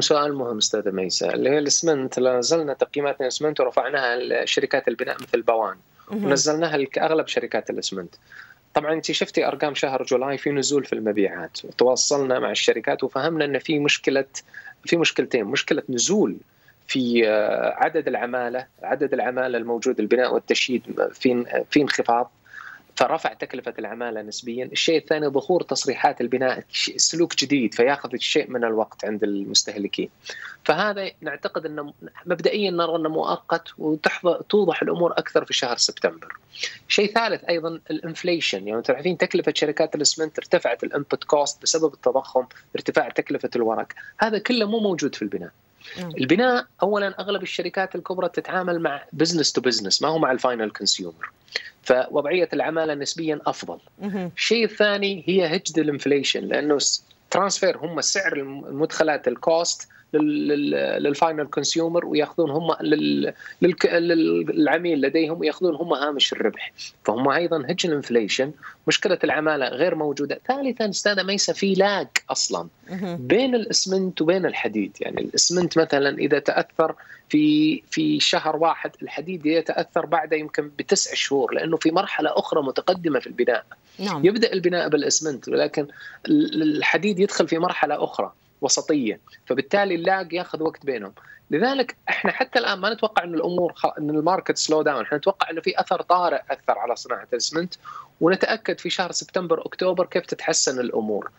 سؤال 0.00 0.34
مهم 0.34 0.56
استاذه 0.56 0.90
ميساء 0.90 1.34
اللي 1.34 1.50
هي 1.50 1.58
الاسمنت 1.58 2.18
نزلنا 2.18 2.74
تقييمات 2.74 3.20
الاسمنت 3.20 3.60
ورفعناها 3.60 4.16
لشركات 4.16 4.88
البناء 4.88 5.16
مثل 5.22 5.42
بوان. 5.42 5.76
ونزلناها 6.10 6.76
لأغلب 6.76 7.26
شركات 7.26 7.70
الاسمنت. 7.70 8.14
طبعا 8.74 8.92
انت 8.92 9.12
شفتي 9.12 9.46
أرقام 9.46 9.74
شهر 9.74 10.02
جولاي 10.02 10.38
في 10.38 10.50
نزول 10.50 10.84
في 10.84 10.92
المبيعات. 10.92 11.58
وتواصلنا 11.64 12.38
مع 12.38 12.50
الشركات 12.50 13.04
وفهمنا 13.04 13.44
إن 13.44 13.58
في 13.58 13.78
مشكلة 13.78 14.24
في 14.84 14.96
مشكلتين. 14.96 15.44
مشكلة 15.44 15.82
نزول 15.88 16.36
في 16.86 17.28
آه، 17.28 17.74
عدد 17.76 18.08
العمالة 18.08 18.66
عدد 18.82 19.12
العمالة 19.12 19.58
الموجود 19.58 20.00
البناء 20.00 20.34
والتشييد 20.34 20.82
في 21.12 21.44
في 21.70 21.82
انخفاض. 21.82 22.30
فرفع 22.98 23.32
تكلفة 23.32 23.74
العمالة 23.78 24.22
نسبيا. 24.22 24.64
الشيء 24.64 24.98
الثاني 24.98 25.28
ظهور 25.28 25.62
تصريحات 25.62 26.20
البناء. 26.20 26.64
سلوك 26.96 27.36
جديد 27.36 27.74
فياخذ 27.74 28.16
شيء 28.16 28.50
من 28.50 28.64
الوقت 28.64 29.04
عند 29.04 29.24
المستهلكين. 29.24 30.08
فهذا 30.64 31.10
نعتقد 31.20 31.66
أنه 31.66 31.92
مبدئيا 32.26 32.70
نرى 32.70 32.96
أنه 32.96 33.08
مؤقت 33.08 33.68
وتوضح 33.78 34.82
الأمور 34.82 35.12
أكثر 35.12 35.44
في 35.44 35.54
شهر 35.54 35.76
سبتمبر. 35.76 36.36
شيء 36.88 37.12
ثالث 37.12 37.44
أيضا 37.44 37.80
ال 37.90 37.97
inflation. 37.97 38.68
يعني 38.68 38.82
تعرفين 38.82 39.18
تكلفة 39.18 39.52
شركات 39.56 39.94
الإسمنت 39.94 40.38
ارتفعت 40.38 40.84
ال 40.84 40.91
input 40.91 41.24
cost 41.24 41.62
بسبب 41.62 41.94
التضخم 41.94 42.46
ارتفاع 42.76 43.08
تكلفة 43.08 43.50
الورق. 43.56 43.88
هذا 44.18 44.38
كله 44.38 44.66
مو 44.66 44.80
موجود 44.80 45.14
في 45.14 45.22
البناء. 45.22 45.50
نعم. 45.98 46.10
البناء 46.18 46.66
اولا 46.82 47.20
أغلب 47.20 47.42
الشركات 47.42 47.94
الكبرى 47.94 48.28
تتعامل 48.28 48.80
مع 48.80 49.02
business 49.12 49.52
to 49.52 49.60
business 49.60 50.02
ما 50.02 50.08
هو 50.08 50.18
مع 50.18 50.32
ال 50.32 50.38
final 50.38 50.70
consumer 50.70 51.30
فوضعية 51.82 52.48
العمالة 52.52 52.94
نسبيا 52.94 53.40
أفضل. 53.46 53.78
الشيء 54.36 54.64
الثاني 54.64 55.24
هي 55.26 55.56
hedged 55.56 55.78
ال 55.78 55.84
inflation 55.84 56.40
لأنه 56.40 56.78
transfer 57.30 57.78
هم 57.78 58.00
سعر 58.00 58.32
المدخلات 58.32 59.28
ال 59.28 59.40
cost 59.40 59.88
لل 60.14 60.52
final 60.52 61.46
consumer 61.46 62.06
وياخذون 62.06 62.50
هم 62.50 62.76
للعميل 63.62 65.00
لديهم 65.00 65.40
وياخذون 65.40 65.74
هم 65.74 65.92
هامش 65.92 66.32
الربح. 66.32 66.72
فهم 67.04 67.28
أيضا 67.28 67.66
hedge 67.68 67.86
ال 67.86 67.93
inflation 67.93 68.52
مشكلة 68.86 69.18
العمالة 69.24 69.68
غير 69.68 69.94
موجودة. 69.94 70.40
ثالثا 70.48 70.90
استاذة 70.90 71.22
ميسه 71.22 71.52
في 71.52 71.74
lag 71.74 72.08
أصلا 72.30 72.68
بين 73.18 73.54
الاسمنت 73.54 74.22
وبين 74.22 74.46
الحديد. 74.46 74.96
يعني 75.00 75.20
الاسمنت 75.20 75.78
مثلا 75.78 76.18
إذا 76.18 76.38
تأثر 76.38 76.94
في 77.28 77.82
في 77.90 78.20
شهر 78.20 78.56
واحد 78.56 78.90
الحديد 79.02 79.46
يتأثر 79.46 80.06
بعد 80.06 80.32
يمكن 80.32 80.70
بتسع 80.78 81.14
شهور 81.14 81.54
لأنه 81.54 81.76
في 81.76 81.90
مرحلة 81.90 82.30
أخرى 82.38 82.62
متقدمة 82.62 83.18
في 83.20 83.26
البناء. 83.26 83.64
نعم. 83.98 84.26
يبدأ 84.26 84.52
البناء 84.52 84.88
بالاسمنت 84.88 85.48
ولكن 85.48 85.86
الحديد 86.28 87.18
يدخل 87.18 87.48
في 87.48 87.58
مرحلة 87.58 88.04
أخرى. 88.04 88.32
وسطية. 88.60 89.20
فبالتالي 89.46 89.94
ال 89.94 90.04
lag 90.04 90.32
ياخذ 90.32 90.62
وقت 90.62 90.86
بينهم. 90.86 91.12
لذلك 91.50 91.96
إحنا 92.08 92.32
حتى 92.32 92.58
الآن 92.58 92.78
ما 92.78 92.94
نتوقع 92.94 93.24
إن 93.24 93.34
الأمور 93.34 93.72
خ... 93.72 93.86
إن 93.98 94.10
ال 94.10 94.17
market 94.17 94.58
slow 94.58 94.82
down 94.82 95.02
إحنا 95.02 95.18
نتوقع 95.18 95.50
إنه 95.50 95.60
في 95.60 95.80
أثر 95.80 96.02
طارئ 96.02 96.40
أثر 96.50 96.78
على 96.78 96.96
صناعة 96.96 97.26
الاسمنت 97.32 97.74
ونتأكد 98.20 98.78
في 98.78 98.90
شهر 98.90 99.12
سبتمبر 99.12 99.66
أكتوبر 99.66 100.06
كيف 100.06 100.26
تتحسن 100.26 100.80
الأمور. 100.80 101.30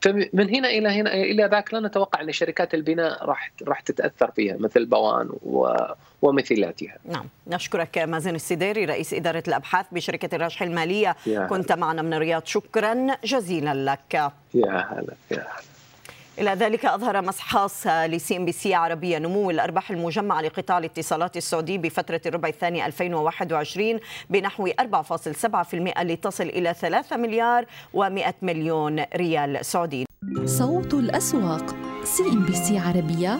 فمن 0.00 0.54
هنا 0.54 0.68
إلى 0.68 0.88
هنا 0.88 1.14
إلى 1.14 1.44
ذاك 1.44 1.74
لا 1.74 1.80
نتوقع 1.80 2.20
إن 2.20 2.32
شركات 2.32 2.74
البناء 2.74 3.24
راح 3.24 3.52
راح 3.62 3.80
تتأثر 3.80 4.30
فيها 4.30 4.56
مثل 4.58 4.86
بوان 4.86 5.28
و... 5.42 5.76
ومثيلاتها. 6.22 6.96
نعم. 7.04 7.26
نشكرك 7.46 7.98
مازن 7.98 8.34
السديري 8.34 8.84
رئيس 8.84 9.14
إدارة 9.14 9.42
الأبحاث 9.48 9.86
بشركة 9.92 10.34
الراجحي 10.34 10.62
المالية. 10.62 11.16
كنت 11.48 11.72
معنا 11.72 12.02
من 12.02 12.14
الرياض. 12.14 12.46
شكرا 12.46 13.16
جزيلا 13.24 13.90
لك. 13.90 14.14
يا 14.14 14.32
هلا 14.54 15.14
يا 15.30 15.38
هلا. 15.38 15.73
إلى 16.38 16.50
ذلك 16.50 16.84
أظهر 16.84 17.22
مسح 17.22 17.52
خاص 17.52 17.86
ل 17.86 18.36
CNBC 18.36 18.74
عربية 18.74 19.18
نمو 19.18 19.50
الأرباح 19.50 19.90
المجمعة 19.90 20.40
لقطاع 20.40 20.78
الاتصالات 20.78 21.36
السعودي 21.36 21.78
بفترة 21.78 22.20
الربع 22.26 22.48
الثاني 22.48 22.86
2021 22.86 24.00
بنحو 24.30 24.68
4.7% 24.68 26.02
لتصل 26.02 26.44
إلى 26.44 26.74
3 26.74 27.16
مليار 27.16 27.64
و100 27.96 28.32
مليون 28.42 29.04
ريال 29.16 29.66
سعودي. 29.66 30.06
صوت 30.44 30.94
الأسواق 30.94 31.76
CNBC 32.04 32.78
عربية 32.78 33.38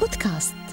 بودكاست. 0.00 0.69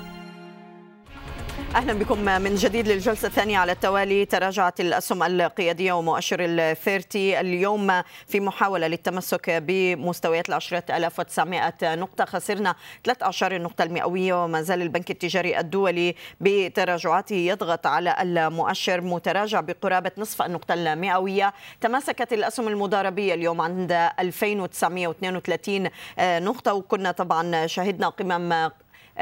أهلا 1.75 1.93
بكم 1.93 2.19
من 2.41 2.55
جديد 2.55 2.87
للجلسة 2.87 3.27
الثانية 3.27 3.57
على 3.57 3.71
التوالي. 3.71 4.25
تراجعت 4.25 4.79
الأسهم 4.79 5.23
القيادية 5.23 5.93
ومؤشر 5.93 6.37
ال 6.39 6.54
thirty 6.54 7.39
اليوم 7.39 8.01
في 8.27 8.39
محاولة 8.39 8.87
للتمسك 8.87 9.49
بمستويات 9.49 10.49
ال 10.49 10.53
10900 10.53 11.95
نقطة. 11.95 12.25
خسرنا 12.25 12.75
ثلاث 13.03 13.23
أعشار 13.23 13.55
النقطة 13.55 13.83
المئوية 13.83 14.43
وما 14.43 14.61
زال 14.61 14.81
البنك 14.81 15.11
التجاري 15.11 15.59
الدولي 15.59 16.15
بتراجعاته 16.41 17.35
يضغط 17.35 17.87
على 17.87 18.15
المؤشر. 18.21 19.01
متراجع 19.01 19.61
بقرابة 19.61 20.11
نصف 20.17 20.41
النقطة 20.41 20.73
المئوية. 20.73 21.53
تماسكت 21.81 22.33
الأسهم 22.33 22.67
المضاربية 22.67 23.33
اليوم 23.33 23.61
عند 23.61 23.91
2932 23.91 25.89
نقطة. 26.19 26.73
وكنا 26.73 27.11
طبعا 27.11 27.67
شهدنا 27.67 28.09
قمم 28.09 28.69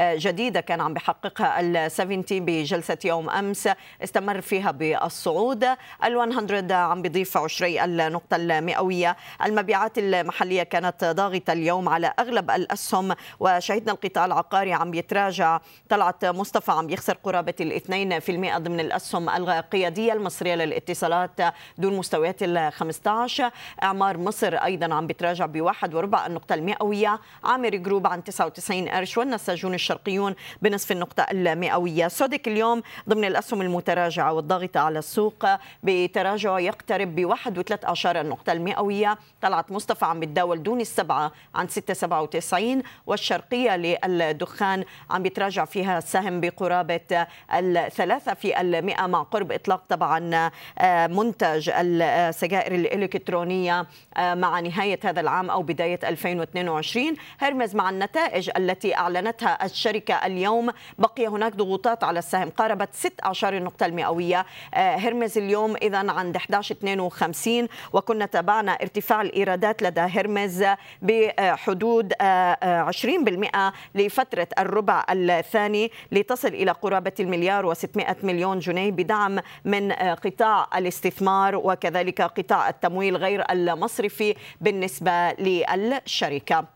جديدة 0.00 0.60
كان 0.60 0.80
عم 0.80 0.94
بحققها 0.94 1.60
ال 1.60 1.90
70 1.90 2.24
بجلسة 2.30 2.98
يوم 3.04 3.30
أمس 3.30 3.68
استمر 4.04 4.40
فيها 4.40 4.70
بالصعود. 4.70 5.64
ال 6.04 6.16
100 6.48 6.74
عم 6.74 7.02
بيضيف 7.02 7.36
عشري 7.36 7.84
النقطة 7.84 8.36
المئوية. 8.36 9.16
المبيعات 9.44 9.98
المحلية 9.98 10.62
كانت 10.62 11.04
ضاغطة 11.04 11.52
اليوم 11.52 11.88
على 11.88 12.12
أغلب 12.18 12.50
الأسهم 12.50 13.14
وشهدنا 13.40 13.92
القطاع 13.92 14.24
العقاري 14.24 14.72
عم 14.72 14.94
يتراجع. 14.94 15.60
طلعت 15.88 16.24
مصطفى 16.24 16.72
عم 16.72 16.90
يخسر 16.90 17.16
قرابة 17.24 17.54
الاثنين 17.60 18.20
في 18.20 18.32
المئة 18.32 18.58
ضمن 18.58 18.80
الأسهم 18.80 19.28
القيادية 19.28 20.12
المصرية 20.12 20.54
للاتصالات 20.54 21.40
دون 21.78 21.96
مستويات 21.96 22.42
ال 22.42 22.72
15 22.72 23.50
إعمار 23.82 24.18
مصر 24.18 24.54
أيضا 24.54 24.94
عم 24.94 25.06
بيتراجع 25.06 25.46
بواحد 25.46 25.94
وربع 25.94 26.26
النقطة 26.26 26.54
المئوية. 26.54 27.20
عامر 27.44 27.68
جروب 27.68 28.06
عن 28.06 28.24
99 28.24 28.88
قرش 28.88 29.18
والنساجون 29.18 29.74
الشرقيون 29.86 30.34
بنصف 30.62 30.92
النقطة 30.92 31.26
المئوية. 31.30 32.08
سودك 32.08 32.48
اليوم 32.48 32.82
ضمن 33.08 33.24
الأسهم 33.24 33.62
المتراجعة 33.62 34.32
والضاغطة 34.32 34.80
على 34.80 34.98
السوق 34.98 35.46
بتراجع 35.82 36.58
يقترب 36.58 37.14
بواحد 37.14 37.58
وثلاث 37.58 37.84
أعشار 37.84 38.20
النقطة 38.20 38.52
المئوية. 38.52 39.18
طلعت 39.42 39.72
مصطفى 39.72 40.04
عم 40.04 40.20
بتداول 40.20 40.62
دون 40.62 40.80
السبعة 40.80 41.32
عن 41.54 41.66
6.97 41.68 42.82
والشرقية 43.06 43.76
للدخان 43.76 44.84
عم 45.10 45.22
بيتراجع 45.22 45.64
فيها 45.64 45.98
السهم 45.98 46.40
بقرابة 46.40 47.26
الثلاثة 47.52 48.34
في 48.34 48.60
المئة 48.60 49.06
مع 49.06 49.22
قرب 49.22 49.52
إطلاق 49.52 49.82
طبعا 49.88 50.50
آه، 50.78 51.06
منتج 51.06 51.70
السجائر 51.74 52.74
الإلكترونية 52.74 53.86
آه، 54.16 54.34
مع 54.34 54.60
نهاية 54.60 54.98
هذا 55.04 55.20
العام 55.20 55.50
أو 55.50 55.62
بداية 55.62 56.00
2022 56.04 57.14
هرمز 57.38 57.74
مع 57.74 57.90
النتائج 57.90 58.50
التي 58.56 58.96
أعلنتها 58.96 59.64
الشركة 59.76 60.14
اليوم. 60.14 60.70
بقي 60.98 61.26
هناك 61.26 61.56
ضغوطات 61.56 62.04
على 62.04 62.18
السهم. 62.18 62.50
قاربت 62.50 62.88
16 62.92 63.56
النقطة 63.56 63.86
المئوية. 63.86 64.46
آه، 64.74 64.96
هرمز 64.96 65.38
اليوم 65.38 65.76
إذا 65.76 66.12
عند 66.12 66.36
11.52 66.36 67.68
وكنا 67.92 68.26
تابعنا 68.26 68.72
ارتفاع 68.72 69.22
الإيرادات 69.22 69.82
لدى 69.82 70.00
هرمز 70.00 70.64
بحدود 71.02 72.12
20% 72.12 73.50
آه، 73.54 73.58
آه، 73.58 73.72
لفترة 73.94 74.48
الربع 74.58 75.04
الثاني 75.10 75.90
لتصل 76.12 76.48
إلى 76.48 76.70
قرابة 76.70 77.12
المليار 77.20 77.74
و600 77.74 78.24
مليون 78.24 78.58
جنيه 78.58 78.90
بدعم 78.90 79.40
من 79.64 79.92
قطاع 79.92 80.68
الاستثمار 80.76 81.56
وكذلك 81.56 82.22
قطاع 82.22 82.68
التمويل 82.68 83.16
غير 83.16 83.52
المصرفي 83.52 84.34
بالنسبة 84.60 85.32
للشركة. 85.32 86.75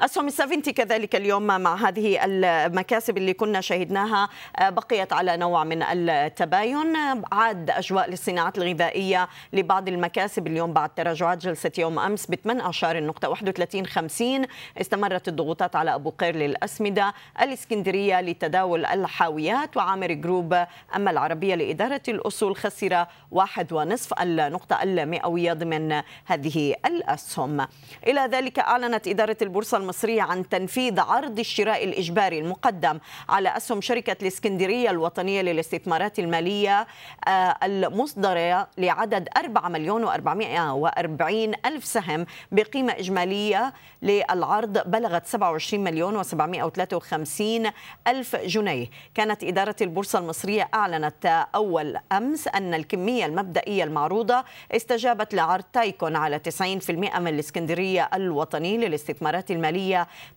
أسهم 0.00 0.26
السفنتي 0.26 0.72
كذلك 0.72 1.16
اليوم 1.16 1.42
مع 1.46 1.74
هذه 1.74 2.24
المكاسب 2.24 3.16
اللي 3.18 3.34
كنا 3.34 3.60
شهدناها 3.60 4.28
بقيت 4.60 5.12
على 5.12 5.36
نوع 5.36 5.64
من 5.64 5.82
التباين. 5.82 6.96
عاد 7.32 7.70
أجواء 7.70 8.10
للصناعات 8.10 8.58
الغذائية 8.58 9.28
لبعض 9.52 9.88
المكاسب 9.88 10.46
اليوم 10.46 10.72
بعد 10.72 10.94
تراجعات 10.94 11.38
جلسة 11.38 11.72
يوم 11.78 11.98
أمس 11.98 12.26
ب 12.26 12.34
18 12.34 12.98
النقطة 12.98 13.28
31 13.28 13.86
50 13.86 14.46
استمرت 14.80 15.28
الضغوطات 15.28 15.76
على 15.76 15.94
أبو 15.94 16.10
قير 16.10 16.36
للأسمدة 16.36 17.14
الإسكندرية 17.40 18.20
لتداول 18.20 18.86
الحاويات 18.86 19.76
وعامر 19.76 20.12
جروب 20.12 20.54
أما 20.96 21.10
العربية 21.10 21.54
لإدارة 21.54 22.02
الأصول 22.08 22.56
خسر 22.56 23.06
واحد 23.30 23.72
ونصف 23.72 24.22
النقطة 24.22 24.82
المئوية 24.82 25.52
ضمن 25.52 26.02
هذه 26.26 26.74
الأسهم 26.86 27.66
إلى 28.06 28.20
ذلك 28.20 28.58
أعلنت 28.58 29.08
إدارة 29.08 29.36
البورصة 29.42 29.83
المصرية 29.84 30.22
عن 30.22 30.48
تنفيذ 30.48 31.00
عرض 31.00 31.38
الشراء 31.38 31.84
الإجباري 31.84 32.38
المقدم 32.38 32.98
على 33.28 33.56
أسهم 33.56 33.80
شركة 33.80 34.16
الإسكندرية 34.22 34.90
الوطنية 34.90 35.42
للاستثمارات 35.42 36.18
المالية 36.18 36.86
آه، 37.28 37.56
المصدرة 37.62 38.68
لعدد 38.78 39.28
4 39.36 39.68
مليون 39.68 40.06
و440 40.06 41.66
ألف 41.66 41.84
سهم 41.84 42.26
بقيمة 42.52 42.92
إجمالية 42.92 43.72
للعرض 44.02 44.90
بلغت 44.90 45.26
27 45.26 45.84
مليون 45.84 46.24
و753 46.24 47.70
ألف 48.06 48.36
جنيه. 48.36 48.86
كانت 49.14 49.44
إدارة 49.44 49.76
البورصة 49.80 50.18
المصرية 50.18 50.68
أعلنت 50.74 51.46
أول 51.54 51.96
أمس 52.12 52.48
أن 52.48 52.74
الكمية 52.74 53.26
المبدئية 53.26 53.84
المعروضة 53.84 54.44
استجابت 54.72 55.34
لعرض 55.34 55.64
تايكون 55.72 56.16
على 56.16 56.38
90% 56.38 56.90
من 56.90 57.28
الإسكندرية 57.28 58.10
الوطني 58.14 58.76
للاستثمارات 58.76 59.50
المالية. 59.50 59.73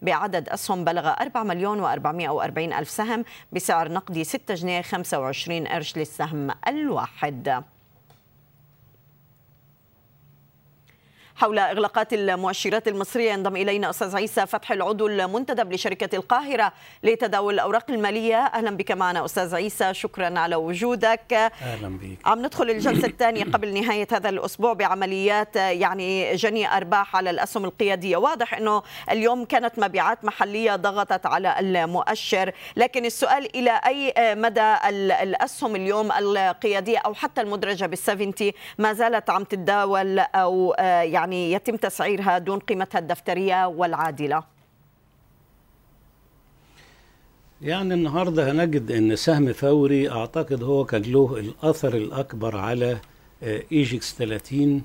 بعدد 0.01 0.49
أسهم 0.49 0.83
بلغ 0.83 1.07
4 1.07 1.43
مليون 1.43 1.81
و440 1.81 2.57
ألف 2.57 2.89
سهم 2.89 3.25
بسعر 3.51 3.91
نقدي 3.91 4.23
6 4.23 4.53
جنيه 4.53 4.81
25 4.81 5.67
قرش 5.67 5.97
للسهم 5.97 6.51
الواحد. 6.67 7.63
حول 11.37 11.59
إغلاقات 11.59 12.13
المؤشرات 12.13 12.87
المصرية. 12.87 13.31
ينضم 13.31 13.55
إلينا 13.55 13.89
أستاذ 13.89 14.15
عيسى 14.15 14.45
فتح 14.45 14.71
العضو 14.71 15.07
المنتدب 15.07 15.73
لشركة 15.73 16.15
القاهرة 16.15 16.73
لتداول 17.03 17.53
الأوراق 17.53 17.91
المالية. 17.91 18.37
أهلا 18.37 18.77
بك 18.77 18.91
معنا 18.91 19.25
أستاذ 19.25 19.55
عيسى. 19.55 19.93
شكرا 19.93 20.39
على 20.39 20.55
وجودك. 20.55 21.33
أهلا 21.61 21.97
بك. 21.97 22.17
عم 22.25 22.39
ندخل 22.39 22.69
الجلسة 22.69 23.07
الثانية 23.13 23.43
قبل 23.43 23.73
نهاية 23.73 24.07
هذا 24.11 24.29
الأسبوع 24.29 24.73
بعمليات 24.73 25.55
يعني 25.55 26.35
جني 26.35 26.77
أرباح 26.77 27.15
على 27.15 27.29
الأسهم 27.29 27.65
القيادية. 27.65 28.17
واضح 28.17 28.53
أنه 28.53 28.83
اليوم 29.11 29.45
كانت 29.45 29.79
مبيعات 29.79 30.25
محلية 30.25 30.75
ضغطت 30.75 31.25
على 31.25 31.59
المؤشر. 31.59 32.51
لكن 32.75 33.05
السؤال 33.05 33.55
إلى 33.55 33.81
أي 33.87 34.13
مدى 34.35 34.75
الأسهم 35.23 35.75
اليوم 35.75 36.11
القيادية 36.11 36.97
أو 36.97 37.13
حتى 37.13 37.41
المدرجة 37.41 37.85
بال 37.85 38.00
seventy 38.00 38.53
ما 38.77 38.93
زالت 38.93 39.29
عم 39.29 39.43
تتداول 39.43 40.19
أو 40.19 40.75
يعني 41.17 41.26
يعني 41.27 41.51
يتم 41.51 41.75
تسعيرها 41.75 42.37
دون 42.37 42.59
قيمتها 42.59 42.99
الدفترية 42.99 43.67
والعادلة. 43.67 44.43
يعني 47.61 47.93
النهارده 47.93 48.51
هنجد 48.51 48.91
إن 48.91 49.15
سهم 49.15 49.53
فوري 49.53 50.09
أعتقد 50.11 50.63
هو 50.63 50.85
كان 50.85 51.01
له 51.01 51.37
الأثر 51.39 51.93
الأكبر 51.97 52.57
على 52.57 52.97
EGX 53.43 54.15
30 54.15 54.81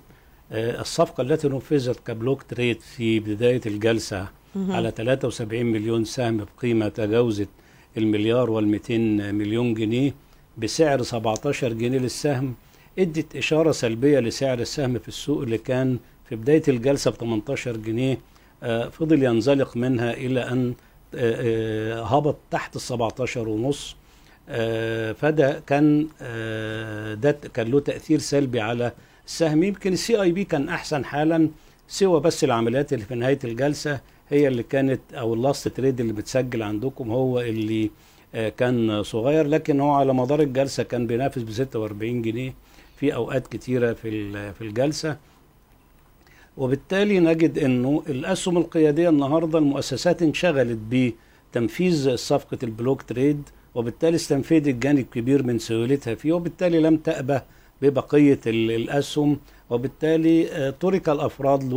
الصفقة 0.52 1.20
التي 1.20 1.48
نفذت 1.48 2.00
كبلوك 2.06 2.42
تريد 2.42 2.80
في 2.80 3.20
بداية 3.20 3.60
الجلسة 3.66 4.28
على 4.56 4.90
73 4.90 5.64
مليون 5.66 6.04
سهم 6.04 6.46
بقيمة 6.56 6.88
تجاوزت 6.88 7.48
المليار 7.96 8.46
وال200 8.60 8.90
مليون 9.32 9.74
جنيه 9.74 10.14
بسعر 10.58 11.02
17 11.02 11.72
جنيه 11.72 11.98
للسهم 11.98 12.54
إدت 12.98 13.36
إشارة 13.36 13.72
سلبية 13.72 14.20
لسعر 14.20 14.58
السهم 14.58 14.98
في 14.98 15.08
السوق 15.08 15.42
اللي 15.42 15.58
كان 15.58 15.98
في 16.28 16.36
بداية 16.36 16.62
الجلسة 16.68 17.10
ب 17.10 17.14
18 17.14 17.76
جنيه 17.76 18.18
آه 18.62 18.88
فضل 18.88 19.22
ينزلق 19.22 19.76
منها 19.76 20.12
إلى 20.12 20.40
أن 20.40 20.74
آه 21.14 21.98
آه 21.98 22.02
هبط 22.04 22.36
تحت 22.50 22.76
ال 22.76 22.80
17 22.80 23.48
ونص 23.48 23.96
فده 25.14 25.62
كان 25.66 26.06
ده 27.20 27.38
كان 27.54 27.70
له 27.70 27.80
تأثير 27.80 28.18
سلبي 28.18 28.60
على 28.60 28.92
السهم. 29.26 29.62
يمكن 29.62 29.92
ال 29.92 30.22
CIB 30.22 30.44
كان 30.44 30.68
أحسن 30.68 31.04
حالا 31.04 31.48
سوى 31.88 32.20
بس 32.20 32.44
العمليات 32.44 32.92
اللي 32.92 33.04
في 33.04 33.14
نهاية 33.14 33.38
الجلسة 33.44 34.00
هي 34.30 34.48
اللي 34.48 34.62
كانت 34.62 35.00
أو 35.14 35.34
ال 35.34 35.41
last 35.41 35.68
trade 35.68 36.00
اللي 36.00 36.12
بتسجل 36.12 36.62
عندكم 36.62 37.10
هو 37.10 37.40
اللي 37.40 37.90
كان 38.56 39.02
صغير. 39.02 39.46
لكن 39.46 39.80
هو 39.80 39.90
على 39.90 40.14
مدار 40.14 40.40
الجلسة 40.42 40.82
كان 40.82 41.06
بينافس 41.06 41.42
ب 41.42 41.50
46 41.50 42.22
جنيه 42.22 42.54
في 42.96 43.14
أوقات 43.14 43.46
كتيرة 43.46 43.92
في 43.92 44.32
في 44.52 44.60
الجلسة. 44.62 45.16
وبالتالي 46.56 47.20
نجد 47.20 47.58
إنه 47.58 48.02
الأسهم 48.08 48.58
القيادية 48.58 49.08
النهارده 49.08 49.58
المؤسسات 49.58 50.22
انشغلت 50.22 50.78
بتنفيذ 50.90 52.16
صفقة 52.16 52.58
ال 52.62 52.69
block 52.69 53.02
trade 53.02 53.42
وبالتالي 53.74 54.16
استنفذت 54.16 54.68
جانب 54.68 55.06
كبير 55.14 55.42
من 55.42 55.58
سيولتها 55.58 56.14
فيه 56.14 56.32
وبالتالي 56.32 56.80
لم 56.80 56.96
تأبه 56.96 57.42
ببقية 57.82 58.40
الأسهم 58.46 59.38
وبالتالي 59.70 60.72
ترك 60.80 61.08
الأفراد 61.08 61.72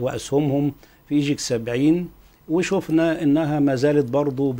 وأسهمهم 0.00 0.72
في 1.08 1.14
إيجيك 1.14 1.40
70 1.40 2.08
وشفنا 2.48 3.22
إنها 3.22 3.60
ما 3.60 3.74
زالت 3.74 4.10
برضه. 4.10 4.56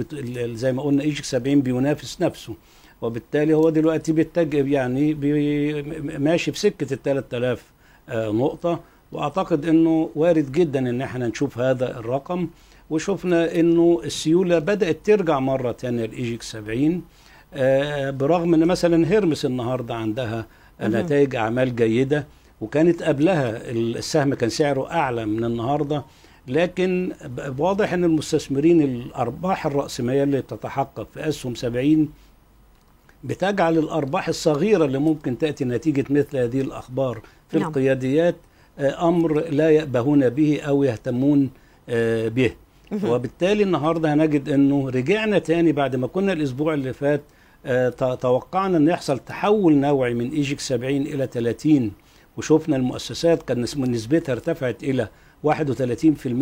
زي 0.55 0.73
ما 0.73 0.83
قلنا 0.83 1.03
إيجيك 1.03 1.25
70 1.25 1.61
بينافس 1.61 2.23
نفسه 2.23 2.55
وبالتالي 3.03 3.55
هو 3.55 3.71
دلوقتي 3.71 4.13
بيتجه 4.13 4.67
يعني 4.73 5.15
بي... 5.15 5.83
ماشي 6.19 6.53
في 6.53 6.59
سكة 6.59 6.95
ال 6.95 7.03
3000 7.03 7.65
نقطة 8.13 8.81
وأعتقد 9.13 9.67
إنه 9.67 10.11
وارد 10.15 10.53
جدا 10.53 10.79
إن 10.79 11.03
إحنا 11.03 11.29
نشوف 11.29 11.59
هذا 11.59 11.99
الرقم. 11.99 12.49
وشفنا 12.91 13.55
إنه 13.61 14.01
السيولة 14.05 14.59
بدأت 14.59 14.99
ترجع 15.05 15.39
مرة 15.41 15.73
ثانية 15.73 16.07
لايجيك 16.07 16.43
70 16.43 17.03
آه 17.55 18.11
برغم 18.11 18.55
إن 18.55 18.67
مثلا 18.67 19.09
هيرمس 19.11 19.45
النهارده 19.45 19.95
عندها 19.95 20.47
نتائج 20.83 21.37
أعمال 21.37 21.77
جيدة 21.77 22.27
وكانت 22.61 23.03
قبلها 23.03 23.71
السهم 23.71 24.35
كان 24.35 24.51
سعره 24.51 24.91
أعلى 24.91 25.27
من 25.27 25.45
النهارده. 25.45 26.05
لكن 26.49 27.13
واضح 27.59 27.93
إن 27.93 28.05
المستثمرين 28.05 28.81
الأرباح 28.83 29.67
الرأسمالية 29.67 30.23
اللي 30.23 30.41
بتتحقق 30.41 31.09
في 31.15 31.29
أسهم 31.29 31.55
70 31.55 32.09
بتجعل 33.25 33.79
الأرباح 33.79 34.29
الصغيرة 34.29 34.85
اللي 34.85 34.99
ممكن 34.99 35.39
تأتي 35.39 35.65
نتيجة 35.65 36.05
مثل 36.11 36.37
هذه 36.37 36.61
الأخبار 36.61 37.21
في 37.49 37.59
نعم. 37.59 37.69
القياديات 37.69 38.37
أمر 38.79 39.41
لا 39.51 39.71
يأبهون 39.71 40.29
به 40.29 40.61
أو 40.61 40.85
يهتمون 40.85 41.51
به. 42.29 42.51
وبالتالي 43.05 43.63
النهارده 43.63 44.15
هنجد 44.15 44.49
إنه 44.49 44.89
رجعنا 44.91 45.39
تاني 45.39 45.73
بعد 45.73 45.97
ما 45.97 46.07
كنا 46.07 46.33
الأسبوع 46.33 46.75
اللي 46.75 46.93
فات 46.93 47.21
توقعنا 48.21 48.77
إن 48.77 48.89
يحصل 48.89 49.19
تحول 49.19 49.75
نوعي 49.75 50.15
من 50.15 50.31
إيجيك 50.31 50.61
70 50.61 50.97
إلى 50.97 51.29
30 51.33 51.91
وشفنا 52.37 52.77
المؤسسات 52.77 53.43
كان 53.43 53.61
نسبتها 53.61 54.33
ارتفعت 54.33 54.83
إلى 54.83 55.09
31% 55.47 55.51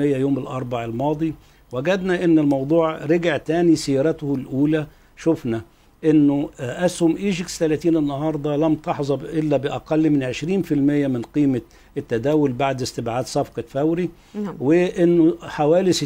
يوم 0.01 0.39
الاربع 0.39 0.85
الماضي 0.85 1.35
وجدنا 1.73 2.25
إن 2.25 2.39
الموضوع 2.39 3.05
رجع 3.05 3.37
تاني 3.37 3.77
سيرته 3.77 4.35
الأولى 4.35 4.87
شفنا. 5.17 5.63
إنه 6.05 6.49
أسهم 6.61 7.17
ايجكس 7.17 7.59
30 7.59 7.97
النهارده 7.97 8.57
لم 8.57 8.75
تحظى 8.75 9.15
إلا 9.15 9.57
بأقل 9.57 10.11
من 10.11 10.33
20% 10.33 10.73
من 11.09 11.23
قيمة 11.23 11.61
التداول 11.97 12.53
بعد 12.53 12.83
استبعاد 12.83 13.27
صفقة 13.27 13.65
فوري 13.69 14.09
نعم. 14.35 14.57
وإنه 14.61 15.35
حوالي 15.43 15.93
60% 15.93 15.97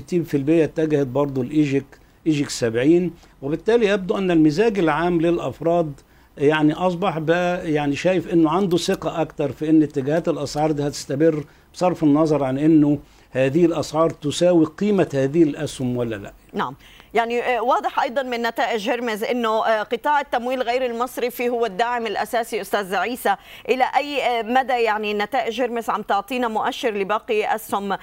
اتجهت 0.49 1.07
برضه 1.07 1.45
ل 1.45 1.85
EGX 2.27 2.44
EGX 2.44 2.61
70 2.61 3.11
وبالتالي 3.43 3.87
يبدو 3.87 4.19
أن 4.19 4.31
المزاج 4.31 4.79
العام 4.79 5.21
للأفراد 5.21 5.93
يعني 6.39 6.73
أصبح 6.73 7.19
بقى 7.19 7.73
يعني 7.73 7.97
شايف 7.97 8.29
إنه 8.33 8.51
عنده 8.51 8.77
ثقة 8.77 9.21
أكتر 9.21 9.53
في 9.53 9.71
إن 9.71 9.83
اتجاهات 9.83 10.29
الأسعار 10.29 10.73
دي 10.73 10.87
هتستمر 10.87 11.45
بصرف 11.75 12.05
النظر 12.05 12.45
عن 12.45 12.59
إنه 12.59 12.99
هذه 13.31 13.65
الأسعار 13.65 14.11
تساوي 14.11 14.65
قيمة 14.65 15.09
هذه 15.15 15.43
الأسهم 15.43 15.97
ولا 15.97 16.17
لا. 16.17 16.33
نعم. 16.55 16.75
يعني 17.15 17.61
واضح 17.61 18.01
أيضا 18.01 18.23
من 18.23 18.43
نتائج 18.43 18.91
هيرميس 18.91 19.25
إنه 19.25 19.61
قطاع 19.83 20.21
التمويل 20.21 20.63
غير 20.63 20.87
المصرفي 20.87 21.49
هو 21.49 21.67
الداعم 21.67 22.07
الأساسي 22.07 22.61
أستاذ 22.61 22.95
عيسى. 22.95 23.37
إلى 23.69 23.85
أي 23.97 24.43
مدى 24.43 24.73
يعني 24.73 25.15
نتائج 25.15 25.61
هرمز 25.61 25.91
عم 25.91 26.03
تعطينا 26.03 26.49
مؤشر 26.49 26.91
لباقي 26.95 27.55
اسهم 27.55 27.99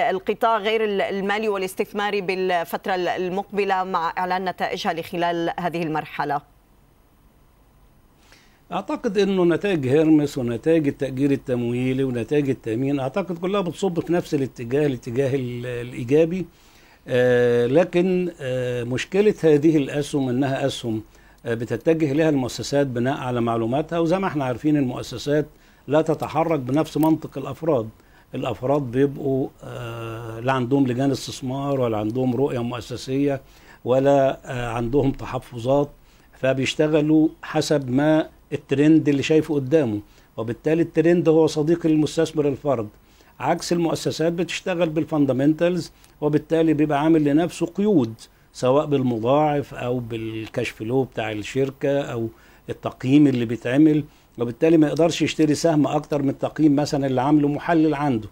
القطاع 0.00 0.56
غير 0.58 0.84
المالي 0.84 1.48
والاستثماري 1.48 2.20
بالفترة 2.20 2.94
المقبلة 2.94 3.84
مع 3.84 4.12
إعلان 4.18 4.44
نتائجها 4.44 4.92
لخلال 4.92 5.52
هذه 5.60 5.82
المرحلة؟ 5.82 6.40
أعتقد 8.72 9.18
إنه 9.18 9.44
نتائج 9.44 9.88
هيرمس 9.88 10.38
ونتائج 10.38 10.88
التأجير 10.88 11.30
التمويلي 11.30 12.04
ونتائج 12.04 12.50
التأمين 12.50 13.00
أعتقد 13.00 13.38
كلها 13.38 13.60
بتصب 13.60 14.00
في 14.00 14.12
نفس 14.12 14.34
الاتجاه 14.34 14.86
الاتجاه 14.86 15.34
ال- 15.34 15.66
الإيجابي. 15.66 16.38
آه، 16.40 16.65
لكن 17.66 18.30
آه، 18.40 18.84
مشكلة 18.84 19.34
هذه 19.42 19.76
الأسهم 19.76 20.28
إنها 20.28 20.66
أسهم 20.66 21.02
آه، 21.46 21.54
بتتجه 21.54 22.12
إليها 22.12 22.28
المؤسسات 22.28 22.86
بناء 22.86 23.18
على 23.18 23.40
معلوماتها 23.40 23.98
وزي 23.98 24.18
ما 24.18 24.26
إحنا 24.26 24.44
عارفين 24.44 24.76
المؤسسات 24.76 25.46
لا 25.88 26.02
تتحرك 26.02 26.60
بنفس 26.60 26.96
منطق 26.96 27.38
الأفراد. 27.38 27.88
الأفراد 28.34 28.82
بيبقوا 28.82 29.48
آه، 29.64 30.40
لا 30.40 30.52
عندهم 30.52 30.86
لجان 30.86 31.10
استثمار 31.10 31.80
ولا 31.80 31.98
عندهم 31.98 32.36
رؤية 32.36 32.62
مؤسسية 32.62 33.40
ولا 33.84 34.38
آه، 34.44 34.68
عندهم 34.68 35.12
تحفظات 35.12 35.90
فبيشتغلوا 36.32 37.28
حسب 37.42 37.90
ما 37.90 38.28
الترند 38.52 39.08
اللي 39.08 39.22
شايفه 39.22 39.54
قدامه. 39.54 40.00
وبالتالي 40.36 40.82
الترند 40.82 41.28
هو 41.28 41.46
صديق 41.46 41.86
المستثمر 41.86 42.48
الفرد. 42.48 42.88
عكس 43.40 43.72
المؤسسات 43.72 44.32
بتشتغل 44.32 44.88
بال 44.88 45.03
fundamentals 45.03 45.92
وبالتالي 46.20 46.74
بيبقى 46.74 47.02
عامل 47.02 47.24
لنفسه 47.24 47.66
قيود 47.66 48.14
سواء 48.52 48.86
بالمضاعف 48.86 49.74
أو 49.74 49.98
بالكاش 49.98 50.68
فلو 50.68 51.04
بتاع 51.04 51.32
الشركة 51.32 52.00
أو 52.00 52.28
التقييم 52.70 53.26
اللي 53.26 53.44
بيتعمل 53.44 54.04
وبالتالي 54.38 54.76
ما 54.76 54.86
يقدرش 54.86 55.22
يشتري 55.22 55.54
سهم 55.54 55.86
أكتر 55.86 56.22
من 56.22 56.28
التقييم 56.28 56.76
مثلا 56.76 57.06
اللي 57.06 57.20
عامله 57.20 57.48
محلل 57.48 57.94
عنده. 57.94 58.28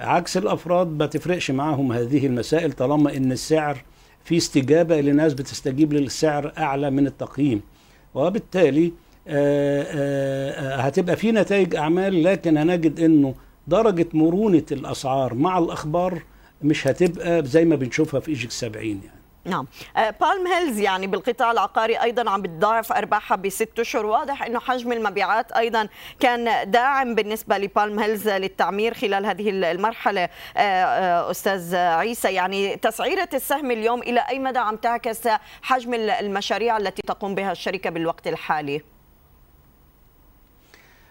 عكس 0.00 0.36
الأفراد 0.36 0.86
ما 0.98 1.06
تفرقش 1.06 1.50
معاهم 1.50 1.92
هذه 1.92 2.26
المسائل 2.26 2.72
طالما 2.72 3.16
إن 3.16 3.32
السعر 3.32 3.82
في 4.24 4.36
استجابة 4.36 5.00
لناس 5.00 5.34
بتستجيب 5.34 5.92
للسعر 5.92 6.52
أعلى 6.58 6.90
من 6.90 7.06
التقييم. 7.06 7.60
وبالتالي 8.14 8.92
آه، 9.28 9.82
آه، 9.82 10.50
آه، 10.50 10.80
هتبقى 10.80 11.16
في 11.16 11.32
نتائج 11.32 11.76
أعمال 11.76 12.22
لكن 12.24 12.56
هنجد 12.56 13.00
إنه 13.00 13.34
درجة 13.66 14.08
مرونة 14.14 14.66
الأسعار 14.72 15.34
مع 15.34 15.58
الأخبار 15.58 16.22
مش 16.62 16.86
هتبقى 16.86 17.44
زي 17.44 17.64
ما 17.64 17.76
بنشوفها 17.76 18.20
في 18.20 18.28
EGX 18.28 18.50
70 18.50 18.84
يعني. 18.86 19.24
نعم. 19.44 19.66
آه، 19.96 20.10
بالم 20.10 20.46
هيلز 20.46 20.78
يعني 20.78 21.06
بالقطاع 21.06 21.50
العقاري 21.50 22.02
أيضا 22.02 22.30
عم 22.30 22.42
بتضاعف 22.42 22.92
أرباحها 22.92 23.36
بست 23.36 23.78
اشهر 23.78 24.06
واضح 24.06 24.42
إنه 24.42 24.60
حجم 24.60 24.92
المبيعات 24.92 25.52
أيضا 25.52 25.88
كان 26.20 26.70
داعم 26.70 27.14
بالنسبة 27.14 27.58
لبالم 27.58 27.98
هيلز 27.98 28.28
للتعمير 28.28 28.94
خلال 28.94 29.26
هذه 29.26 29.50
المرحلة. 29.50 30.20
آه، 30.56 30.60
آه، 30.60 31.30
أستاذ 31.30 31.74
عيسى 31.74 32.32
يعني 32.32 32.76
تسعيرة 32.76 33.28
السهم 33.34 33.70
اليوم 33.70 34.02
إلى 34.02 34.20
أي 34.20 34.38
مدى 34.38 34.58
عم 34.58 34.76
تعكس 34.76 35.28
حجم 35.62 35.94
المشاريع 35.94 36.76
التي 36.76 37.02
تقوم 37.02 37.34
بها 37.34 37.52
الشركة 37.52 37.90
بالوقت 37.90 38.26
الحالي؟ 38.26 38.93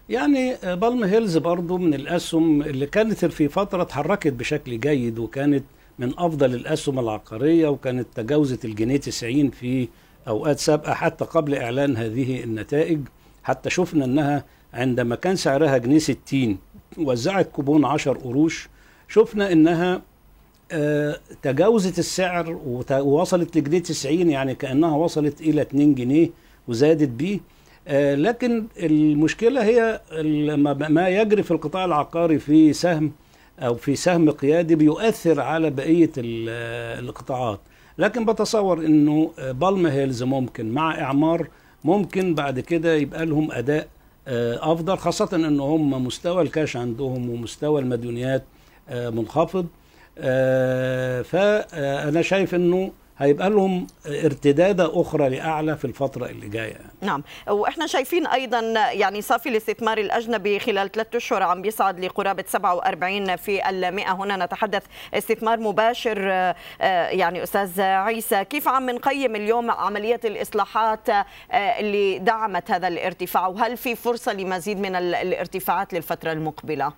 يعني 0.09 0.55
بالم 0.63 1.03
هيلز 1.03 1.37
برضو 1.37 1.77
من 1.77 1.93
الأسهم 1.93 2.61
اللي 2.61 2.85
كانت 2.85 3.25
في 3.25 3.47
فترة 3.47 3.81
اتحركت 3.81 4.33
بشكل 4.33 4.79
جيد 4.79 5.19
وكانت 5.19 5.63
من 5.99 6.13
أفضل 6.17 6.53
الأسهم 6.53 6.99
العقارية 6.99 7.67
وكانت 7.67 8.07
تجاوزت 8.15 8.65
الجنيه 8.65 8.97
90 8.97 9.49
في 9.49 9.87
أوقات 10.27 10.59
سابقة 10.59 10.93
حتى 10.93 11.25
قبل 11.25 11.55
إعلان 11.55 11.97
هذه 11.97 12.43
النتائج. 12.43 12.99
حتى 13.43 13.69
شفنا 13.69 14.05
أنها 14.05 14.45
عندما 14.73 15.15
كان 15.15 15.35
سعرها 15.35 15.77
جنيه 15.77 15.99
60 15.99 16.57
وزعت 16.97 17.49
كوبون 17.51 17.85
10 17.85 18.13
قروش 18.13 18.69
شفنا 19.07 19.51
أنها 19.51 20.01
آه، 20.71 21.19
تجاوزت 21.41 21.99
السعر 21.99 22.59
ووصلت 22.91 23.57
لجنيه 23.57 23.79
90 23.79 24.29
يعني 24.29 24.55
كأنها 24.55 24.95
وصلت 24.97 25.41
إلى 25.41 25.61
2 25.61 25.95
جنيه 25.95 26.29
وزادت 26.67 27.09
بيه. 27.09 27.35
آه، 27.35 27.39
لكن 28.15 28.67
المشكلة 28.83 29.63
هي 29.63 30.01
ما- 30.89 31.09
يجري 31.09 31.43
في 31.43 31.51
القطاع 31.51 31.85
العقاري 31.85 32.39
في 32.39 32.73
سهم 32.73 33.11
أو 33.59 33.75
في 33.75 33.95
سهم 33.95 34.29
قيادي 34.31 34.75
بيؤثر 34.75 35.41
على 35.41 35.69
بقية 35.69 36.11
ال- 36.17 37.03
القطاعات. 37.05 37.59
لكن 37.97 38.25
بتصور 38.25 38.85
إنه 38.85 39.31
بالم 39.37 39.85
هيلز 39.85 40.23
ممكن 40.23 40.71
مع 40.71 41.01
إعمار 41.01 41.47
ممكن 41.83 42.35
بعد 42.35 42.59
كده 42.59 42.93
يبقى 42.95 43.25
لهم 43.25 43.51
أداء 43.51 43.87
آه، 44.27 44.71
أفضل 44.73 44.97
خاصة 44.97 45.29
إن 45.33 45.59
هم 45.59 46.05
مستوى 46.05 46.41
الكاش 46.41 46.77
عندهم 46.77 47.29
ومستوى 47.29 47.81
المديونيات 47.81 48.43
آه، 48.89 49.09
منخفض. 49.09 49.65
آه، 50.17 51.21
فأنا 51.21 52.21
شايف 52.21 52.55
إنه 52.55 52.91
هيبقى 53.17 53.49
لهم 53.49 53.87
ارتداده 54.07 55.01
أخرى 55.01 55.29
لاعلى 55.29 55.77
في 55.77 55.85
الفترة 55.85 56.25
اللي 56.25 56.49
جاية. 56.49 56.77
نعم. 57.01 57.23
وإحنا 57.47 57.87
شايفين 57.87 58.27
أيضا 58.27 58.59
يعني 58.91 59.21
صافي 59.21 59.49
الاستثمار 59.49 59.97
الاجنبي 59.97 60.59
خلال 60.59 60.91
ثلاثة 60.91 61.17
اشهر 61.17 61.43
عم 61.43 61.61
بيصعد 61.61 61.99
لقرابه 62.05 62.43
47 62.47 63.35
في 63.35 63.69
المئة. 63.69 64.11
هنا 64.11 64.45
نتحدث 64.45 64.83
استثمار 65.13 65.59
مباشر 65.59 66.17
آه، 66.31 66.55
يعني 67.09 67.43
أستاذ 67.43 67.81
عيسى 67.81 68.43
كيف 68.45 68.67
عم 68.67 68.89
نقيم 68.89 69.35
اليوم 69.35 69.71
عملية 69.71 70.19
الإصلاحات 70.25 71.09
آه، 71.09 71.23
اللي 71.51 72.19
دعمت 72.19 72.71
هذا 72.71 72.87
الارتفاع؟ 72.87 73.47
وهل 73.47 73.77
في 73.77 73.95
فرصة 73.95 74.33
لمزيد 74.33 74.79
من 74.79 74.95
ال- 74.95 75.15
الارتفاعات 75.15 75.93
للفترة 75.93 76.31
المقبلة 76.31 76.85
آه، 76.85 76.93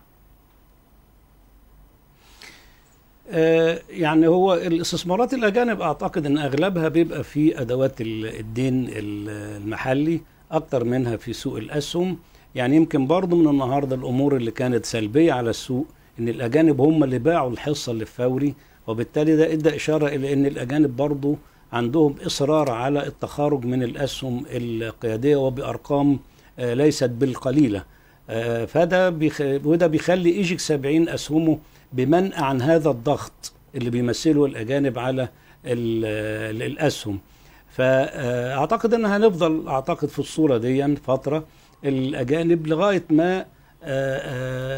يعني 3.89 4.27
هو 4.27 4.53
الاستثمارات 4.53 5.33
الأجانب 5.33 5.81
أعتقد 5.81 6.25
إن 6.25 6.37
أغلبها 6.37 6.87
بيبقى 6.87 7.23
في 7.23 7.61
أدوات 7.61 8.01
ال- 8.01 8.39
الدين 8.39 8.83
ال- 8.89 9.29
المحلي 9.63 10.21
أكتر 10.51 10.83
منها 10.83 11.15
في 11.17 11.33
سوق 11.33 11.57
الأسهم 11.57 12.17
يعني 12.55 12.75
يمكن 12.75 13.07
برضه 13.07 13.35
من 13.37 13.47
النهارده 13.47 13.95
الأمور 13.95 14.35
اللي 14.35 14.51
كانت 14.51 14.85
سلبية 14.85 15.33
على 15.33 15.49
السوق 15.49 15.85
إن 16.19 16.27
الأجانب 16.29 16.81
هم 16.81 17.03
اللي 17.03 17.19
باعوا 17.19 17.51
الحصة 17.51 17.91
اللي 17.91 18.01
الفوري 18.01 18.53
وبالتالي 18.87 19.35
ده 19.35 19.53
إدى 19.53 19.75
إشارة 19.75 20.07
إلى 20.07 20.33
إن 20.33 20.45
الأجانب 20.45 20.95
برضه 20.95 21.35
عندهم 21.73 22.15
إصرار 22.25 22.71
على 22.71 23.07
التخارج 23.07 23.65
من 23.65 23.83
الأسهم 23.83 24.45
القيادية 24.49 25.35
وبأرقام 25.35 26.19
آه، 26.59 26.73
ليست 26.73 27.09
بالقليلة 27.09 27.83
آه، 28.29 28.65
فده. 28.65 29.09
وده 29.65 29.87
بيخلي 29.87 30.29
إيجيك 30.29 30.59
70 30.59 31.09
أسهمه 31.09 31.57
بمنأى 31.93 32.43
عن 32.43 32.61
هذا 32.61 32.89
الضغط 32.89 33.51
اللي 33.75 33.89
بيمثله 33.89 34.45
الأجانب 34.45 34.99
على 34.99 35.21
ال- 35.65 36.05
ال- 36.55 36.63
الأسهم. 36.63 37.19
فأعتقد 37.69 38.93
إن 38.93 39.05
هنفضل 39.05 39.67
أعتقد 39.67 40.07
في 40.07 40.19
الصورة 40.19 40.57
دي 40.57 40.95
فترة 40.95 41.43
الأجانب 41.85 42.67
لغاية 42.67 43.03
ما 43.09 43.39
آه، 43.39 43.45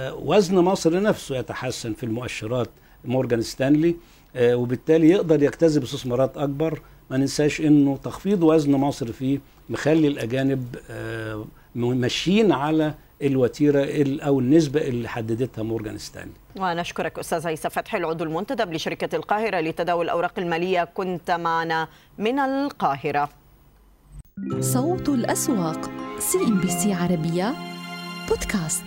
آه، 0.10 0.14
وزن 0.16 0.56
مصر 0.56 1.02
نفسه 1.02 1.38
يتحسن 1.38 1.94
في 1.94 2.04
المؤشرات 2.04 2.70
مورجان 3.06 3.42
ستانلي 3.42 3.96
آه، 4.36 4.56
وبالتالي 4.56 5.10
يقدر 5.10 5.44
يجتذب 5.44 5.84
استثمارات 5.84 6.38
أكبر. 6.38 6.82
ما 7.12 7.18
ننساش 7.18 7.62
إنه 7.62 7.98
تخفيض 8.04 8.44
وزن 8.44 8.72
مصر 8.72 9.12
فيه 9.12 9.40
مخلي 9.70 10.08
الأجانب 10.08 10.76
ماشيين 11.76 12.52
على 12.52 12.94
الوتيرة 13.22 13.84
ال- 13.84 14.22
أو 14.22 14.40
النسبة 14.40 14.82
اللي 14.82 15.08
حددتها 15.10 15.64
مورجان 15.64 15.98
ستانلي. 15.98 16.34
ونشكرك 16.60 17.20
أستاذ 17.20 17.48
عيسى 17.48 17.70
فتحي 17.70 17.98
العضو 17.98 18.24
المنتدب 18.24 18.74
لشركة 18.74 19.16
القاهرة 19.16 19.60
لتداول 19.60 20.06
الأوراق 20.06 20.40
المالية. 20.40 20.84
كنت 20.84 21.32
معنا 21.32 21.88
من 22.18 22.40
القاهرة. 22.40 23.30
صوت 24.60 25.10
الأسواق 25.10 25.92
CNBC 26.20 26.94
عربية 26.94 27.54
بودكاست. 28.30 28.84